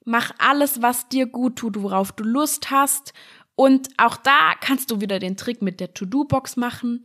Mach 0.09 0.31
alles, 0.39 0.81
was 0.81 1.11
dir 1.11 1.27
gut 1.27 1.57
tut, 1.57 1.83
worauf 1.83 2.13
du 2.13 2.25
Lust 2.25 2.71
hast. 2.71 3.13
Und 3.55 3.91
auch 3.99 4.17
da 4.17 4.55
kannst 4.59 4.91
du 4.91 5.03
wieder 5.03 5.19
den 5.19 5.37
Trick 5.37 5.61
mit 5.61 5.81
der 5.81 5.93
To-Do-Box 5.93 6.57
machen. 6.57 7.03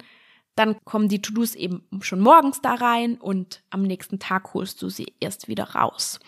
Dann 0.55 0.77
kommen 0.85 1.09
die 1.09 1.21
To-Dos 1.21 1.53
eben 1.55 1.85
schon 1.99 2.21
morgens 2.21 2.61
da 2.61 2.75
rein 2.75 3.15
und 3.15 3.61
am 3.71 3.81
nächsten 3.81 4.19
Tag 4.19 4.53
holst 4.53 4.81
du 4.81 4.87
sie 4.87 5.13
erst 5.19 5.49
wieder 5.49 5.71
raus. 5.71 6.21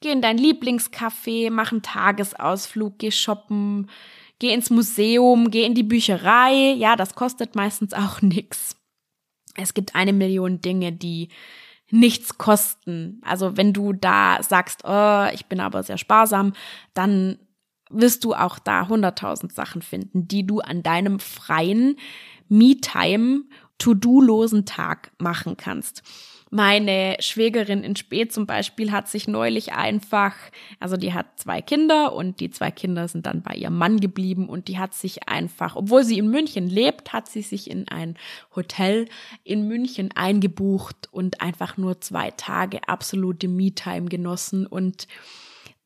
Geh 0.00 0.10
in 0.10 0.22
dein 0.22 0.38
Lieblingscafé, 0.38 1.50
mach 1.50 1.72
einen 1.72 1.82
Tagesausflug, 1.82 2.98
geh 2.98 3.10
shoppen, 3.10 3.90
geh 4.38 4.54
ins 4.54 4.70
Museum, 4.70 5.50
geh 5.50 5.64
in 5.64 5.74
die 5.74 5.82
Bücherei. 5.82 6.72
Ja, 6.72 6.96
das 6.96 7.14
kostet 7.16 7.54
meistens 7.54 7.92
auch 7.92 8.22
nix. 8.22 8.76
Es 9.56 9.74
gibt 9.74 9.94
eine 9.94 10.14
Million 10.14 10.62
Dinge, 10.62 10.90
die 10.90 11.28
nichts 11.90 12.38
kosten. 12.38 13.20
Also 13.24 13.56
wenn 13.56 13.72
du 13.72 13.92
da 13.92 14.42
sagst, 14.42 14.82
oh, 14.84 15.26
ich 15.32 15.46
bin 15.46 15.60
aber 15.60 15.82
sehr 15.82 15.98
sparsam, 15.98 16.52
dann 16.94 17.38
wirst 17.90 18.24
du 18.24 18.34
auch 18.34 18.58
da 18.58 18.88
hunderttausend 18.88 19.52
Sachen 19.52 19.82
finden, 19.82 20.28
die 20.28 20.46
du 20.46 20.60
an 20.60 20.82
deinem 20.82 21.18
freien 21.20 21.96
Me-Time, 22.48 23.44
To-Do-losen 23.78 24.66
Tag 24.66 25.12
machen 25.18 25.56
kannst. 25.56 26.02
Meine 26.50 27.16
Schwägerin 27.20 27.82
in 27.82 27.94
Spee 27.94 28.26
zum 28.28 28.46
Beispiel 28.46 28.90
hat 28.90 29.06
sich 29.06 29.28
neulich 29.28 29.74
einfach, 29.74 30.34
also 30.80 30.96
die 30.96 31.12
hat 31.12 31.38
zwei 31.38 31.60
Kinder 31.60 32.14
und 32.14 32.40
die 32.40 32.50
zwei 32.50 32.70
Kinder 32.70 33.06
sind 33.06 33.26
dann 33.26 33.42
bei 33.42 33.54
ihrem 33.54 33.76
Mann 33.76 34.00
geblieben 34.00 34.48
und 34.48 34.68
die 34.68 34.78
hat 34.78 34.94
sich 34.94 35.28
einfach, 35.28 35.76
obwohl 35.76 36.04
sie 36.04 36.16
in 36.18 36.30
München 36.30 36.66
lebt, 36.68 37.12
hat 37.12 37.28
sie 37.28 37.42
sich 37.42 37.70
in 37.70 37.86
ein 37.88 38.16
Hotel 38.56 39.08
in 39.44 39.68
München 39.68 40.10
eingebucht 40.14 41.08
und 41.10 41.42
einfach 41.42 41.76
nur 41.76 42.00
zwei 42.00 42.30
Tage 42.30 42.88
absolute 42.88 43.46
Me-Time 43.46 44.06
genossen 44.06 44.66
und 44.66 45.06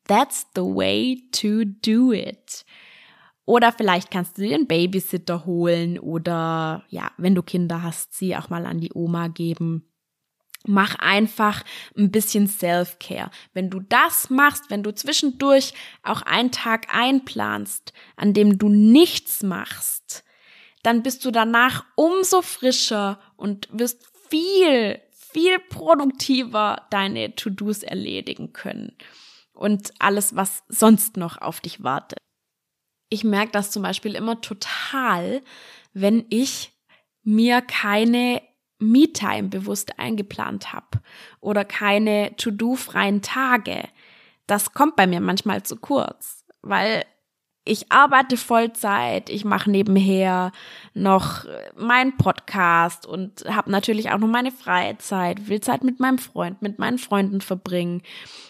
that's 0.07 0.47
the 0.55 0.61
way 0.61 1.23
to 1.33 1.65
do 1.65 2.13
it. 2.13 2.63
Oder 3.45 3.73
vielleicht 3.73 4.11
kannst 4.11 4.37
du 4.37 4.43
dir 4.43 4.55
einen 4.55 4.67
Babysitter 4.67 5.45
holen 5.45 5.99
oder 5.99 6.85
ja, 6.87 7.11
wenn 7.17 7.35
du 7.35 7.43
Kinder 7.43 7.83
hast, 7.83 8.13
sie 8.13 8.37
auch 8.37 8.49
mal 8.49 8.65
an 8.65 8.79
die 8.79 8.91
Oma 8.93 9.27
geben. 9.27 9.89
Mach 10.65 10.95
einfach 10.95 11.63
ein 11.97 12.09
bisschen 12.11 12.47
Self-Care. 12.47 13.31
Wenn 13.53 13.69
du 13.69 13.81
das 13.81 14.29
machst, 14.29 14.69
wenn 14.69 14.81
du 14.81 14.93
zwischendurch 14.93 15.73
auch 16.03 16.21
einen 16.21 16.51
Tag 16.51 16.87
einplanst, 16.93 17.91
an 18.15 18.33
dem 18.33 18.57
du 18.57 18.69
nichts 18.69 19.43
machst, 19.43 20.23
dann 20.83 21.03
bist 21.03 21.25
du 21.25 21.31
danach 21.31 21.85
umso 21.95 22.41
frischer 22.41 23.19
und 23.35 23.67
wirst 23.71 24.05
viel, 24.29 25.01
viel 25.11 25.59
produktiver 25.59 26.87
deine 26.91 27.35
To-Dos 27.35 27.83
erledigen 27.83 28.53
können. 28.53 28.95
Und 29.53 29.93
alles, 29.99 30.35
was 30.35 30.63
sonst 30.67 31.17
noch 31.17 31.37
auf 31.37 31.61
dich 31.61 31.83
wartet. 31.83 32.19
Ich 33.09 33.23
merke 33.23 33.51
das 33.51 33.69
zum 33.69 33.83
Beispiel 33.83 34.15
immer 34.15 34.41
total, 34.41 35.41
wenn 35.93 36.25
ich 36.29 36.71
mir 37.23 37.61
keine 37.61 38.41
Me-Time 38.79 39.49
bewusst 39.49 39.99
eingeplant 39.99 40.73
habe 40.73 41.01
oder 41.39 41.65
keine 41.65 42.35
To-Do-freien 42.35 43.21
Tage. 43.21 43.83
Das 44.47 44.73
kommt 44.73 44.95
bei 44.95 45.07
mir 45.07 45.21
manchmal 45.21 45.63
zu 45.63 45.77
kurz, 45.77 46.45
weil 46.61 47.05
ich 47.65 47.91
arbeite 47.91 48.35
Vollzeit, 48.35 49.29
ich 49.29 49.45
mache 49.45 49.71
nebenher 49.71 50.51
noch 50.93 51.45
meinen 51.77 52.17
Podcast 52.17 53.05
und 53.05 53.45
habe 53.47 53.71
natürlich 53.71 54.11
auch 54.11 54.17
noch 54.17 54.27
meine 54.27 54.51
Freizeit, 54.51 55.47
will 55.47 55.61
Zeit 55.61 55.83
mit 55.83 55.99
meinem 55.99 56.17
Freund, 56.17 56.61
mit 56.61 56.77
meinen 56.77 56.97
Freunden 56.97 57.39
verbringen. 57.39 58.01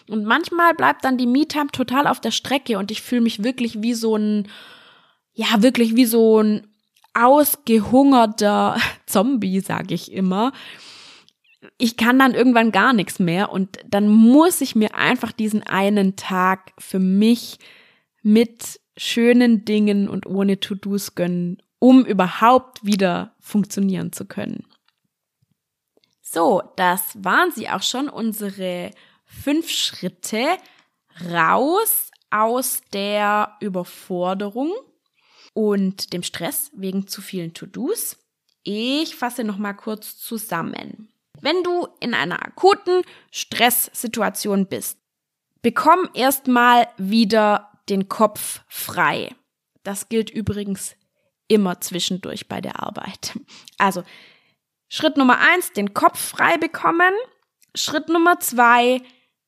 Und 0.08 0.24
manchmal 0.24 0.74
bleibt 0.74 1.04
dann 1.04 1.16
die 1.16 1.28
Me-Time 1.28 1.68
total 1.68 2.08
auf 2.08 2.20
der 2.20 2.32
Strecke 2.32 2.76
und 2.76 2.90
ich 2.90 3.02
fühle 3.02 3.20
mich 3.20 3.44
wirklich 3.44 3.82
wie 3.82 3.94
so 3.94 4.16
ein, 4.16 4.48
ja, 5.32 5.62
wirklich 5.62 5.94
wie 5.94 6.06
so 6.06 6.40
ein 6.40 6.66
ausgehungerter 7.14 8.76
Zombie, 9.06 9.60
sage 9.60 9.94
ich 9.94 10.12
immer. 10.12 10.52
Ich 11.78 11.96
kann 11.96 12.18
dann 12.18 12.34
irgendwann 12.34 12.72
gar 12.72 12.92
nichts 12.92 13.18
mehr 13.18 13.50
und 13.50 13.78
dann 13.86 14.08
muss 14.08 14.60
ich 14.60 14.74
mir 14.74 14.94
einfach 14.94 15.32
diesen 15.32 15.62
einen 15.62 16.16
Tag 16.16 16.72
für 16.78 16.98
mich 16.98 17.58
mit 18.22 18.80
schönen 18.96 19.64
Dingen 19.64 20.08
und 20.08 20.26
ohne 20.26 20.60
To-Dos 20.60 21.14
gönnen, 21.14 21.62
um 21.78 22.04
überhaupt 22.04 22.84
wieder 22.84 23.34
funktionieren 23.40 24.12
zu 24.12 24.26
können. 24.26 24.64
So, 26.20 26.62
das 26.76 27.22
waren 27.22 27.50
sie 27.52 27.68
auch 27.68 27.82
schon, 27.82 28.08
unsere 28.08 28.90
fünf 29.24 29.70
Schritte 29.70 30.44
raus 31.32 32.10
aus 32.30 32.80
der 32.92 33.56
Überforderung 33.60 34.72
und 35.54 36.12
dem 36.12 36.22
Stress 36.22 36.70
wegen 36.74 37.06
zu 37.06 37.22
vielen 37.22 37.54
To-Dos. 37.54 38.18
Ich 38.62 39.16
fasse 39.16 39.44
noch 39.44 39.56
mal 39.56 39.72
kurz 39.72 40.18
zusammen. 40.18 41.08
Wenn 41.40 41.62
du 41.62 41.88
in 42.00 42.14
einer 42.14 42.44
akuten 42.44 43.02
Stresssituation 43.30 44.66
bist, 44.66 44.98
bekomm 45.62 46.08
erstmal 46.14 46.88
wieder 46.98 47.70
den 47.88 48.08
Kopf 48.08 48.62
frei. 48.68 49.34
Das 49.82 50.08
gilt 50.08 50.30
übrigens 50.30 50.96
immer 51.48 51.80
zwischendurch 51.80 52.48
bei 52.48 52.60
der 52.60 52.82
Arbeit. 52.82 53.38
Also 53.78 54.02
Schritt 54.88 55.16
Nummer 55.16 55.38
eins, 55.40 55.72
den 55.72 55.92
Kopf 55.92 56.18
frei 56.18 56.56
bekommen. 56.56 57.12
Schritt 57.74 58.08
Nummer 58.08 58.40
zwei, 58.40 59.02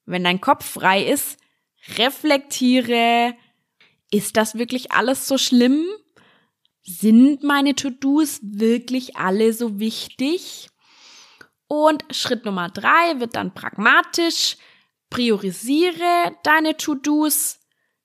wenn 0.04 0.24
dein 0.24 0.40
Kopf 0.40 0.64
frei 0.64 1.04
ist, 1.04 1.38
reflektiere, 1.96 3.34
ist 4.10 4.36
das 4.36 4.56
wirklich 4.56 4.92
alles 4.92 5.26
so 5.26 5.38
schlimm? 5.38 5.86
Sind 6.82 7.42
meine 7.42 7.74
To-Dos 7.74 8.40
wirklich 8.42 9.16
alle 9.16 9.52
so 9.52 9.78
wichtig? 9.80 10.68
Und 11.68 12.04
Schritt 12.10 12.44
Nummer 12.44 12.68
drei 12.68 13.18
wird 13.18 13.34
dann 13.34 13.54
pragmatisch. 13.54 14.56
Priorisiere 15.10 16.36
deine 16.44 16.76
To-Dos 16.76 17.60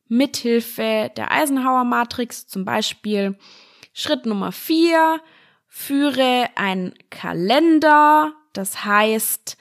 mithilfe 0.07 1.09
der 1.15 1.31
Eisenhower 1.31 1.85
Matrix 1.85 2.47
zum 2.47 2.65
Beispiel. 2.65 3.37
Schritt 3.93 4.25
Nummer 4.25 4.51
vier, 4.51 5.21
führe 5.67 6.49
einen 6.55 6.93
Kalender. 7.09 8.33
Das 8.53 8.83
heißt, 8.83 9.57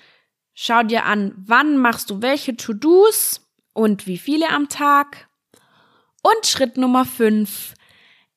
schau 0.52 0.82
dir 0.82 1.04
an, 1.04 1.34
wann 1.36 1.78
machst 1.78 2.10
du 2.10 2.20
welche 2.20 2.56
To-Dos 2.56 3.48
und 3.72 4.06
wie 4.08 4.18
viele 4.18 4.50
am 4.50 4.68
Tag. 4.68 5.29
Und 6.22 6.46
Schritt 6.46 6.76
Nummer 6.76 7.04
fünf, 7.04 7.74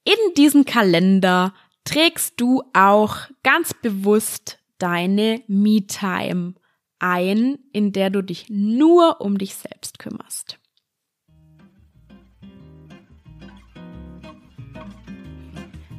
in 0.03 0.33
diesen 0.35 0.65
Kalender 0.65 1.53
trägst 1.83 2.39
du 2.39 2.63
auch 2.73 3.17
ganz 3.43 3.73
bewusst 3.73 4.59
deine 4.77 5.41
Me-Time 5.47 6.55
ein, 6.99 7.59
in 7.73 7.91
der 7.91 8.09
du 8.09 8.21
dich 8.21 8.45
nur 8.49 9.19
um 9.19 9.37
dich 9.37 9.55
selbst 9.55 9.99
kümmerst. 9.99 10.59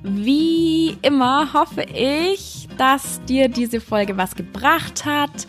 Wie 0.06 0.98
immer 1.00 1.54
hoffe 1.54 1.82
ich, 1.82 2.68
dass 2.76 3.24
dir 3.24 3.48
diese 3.48 3.80
Folge 3.80 4.18
was 4.18 4.34
gebracht 4.34 5.06
hat 5.06 5.46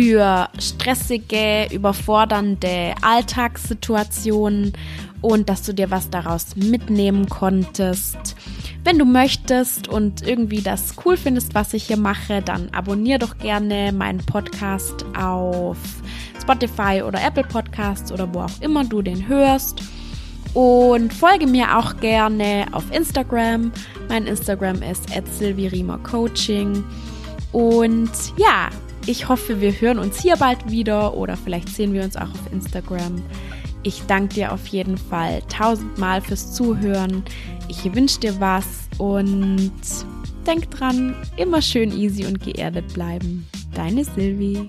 für 0.00 0.48
stressige, 0.60 1.66
überfordernde 1.72 2.94
Alltagssituationen 3.02 4.72
und 5.22 5.48
dass 5.48 5.62
du 5.62 5.74
dir 5.74 5.90
was 5.90 6.08
daraus 6.08 6.54
mitnehmen 6.54 7.28
konntest. 7.28 8.36
Wenn 8.84 9.00
du 9.00 9.04
möchtest 9.04 9.88
und 9.88 10.24
irgendwie 10.24 10.62
das 10.62 10.94
cool 11.04 11.16
findest, 11.16 11.56
was 11.56 11.74
ich 11.74 11.88
hier 11.88 11.96
mache, 11.96 12.42
dann 12.42 12.68
abonnier 12.70 13.18
doch 13.18 13.38
gerne 13.38 13.92
meinen 13.92 14.24
Podcast 14.24 15.04
auf 15.18 15.78
Spotify 16.40 17.02
oder 17.04 17.20
Apple 17.20 17.42
Podcasts 17.42 18.12
oder 18.12 18.32
wo 18.32 18.42
auch 18.42 18.60
immer 18.60 18.84
du 18.84 19.02
den 19.02 19.26
hörst. 19.26 19.82
Und 20.54 21.12
folge 21.12 21.48
mir 21.48 21.76
auch 21.76 21.96
gerne 21.96 22.66
auf 22.70 22.84
Instagram. 22.92 23.72
Mein 24.08 24.28
Instagram 24.28 24.80
ist 24.82 25.08
Coaching. 26.04 26.84
Und 27.50 28.10
ja, 28.36 28.68
ich 29.08 29.26
hoffe, 29.26 29.62
wir 29.62 29.72
hören 29.72 29.98
uns 29.98 30.20
hier 30.20 30.36
bald 30.36 30.70
wieder 30.70 31.16
oder 31.16 31.36
vielleicht 31.36 31.70
sehen 31.70 31.94
wir 31.94 32.04
uns 32.04 32.14
auch 32.14 32.30
auf 32.30 32.52
Instagram. 32.52 33.22
Ich 33.82 34.02
danke 34.06 34.34
dir 34.34 34.52
auf 34.52 34.66
jeden 34.66 34.98
Fall 34.98 35.40
tausendmal 35.48 36.20
fürs 36.20 36.52
Zuhören. 36.52 37.22
Ich 37.68 37.82
wünsche 37.94 38.20
dir 38.20 38.38
was 38.38 38.66
und 38.98 39.72
denk 40.46 40.70
dran, 40.70 41.16
immer 41.38 41.62
schön 41.62 41.90
easy 41.96 42.26
und 42.26 42.40
geerdet 42.40 42.92
bleiben. 42.92 43.48
Deine 43.74 44.04
Silvi. 44.04 44.68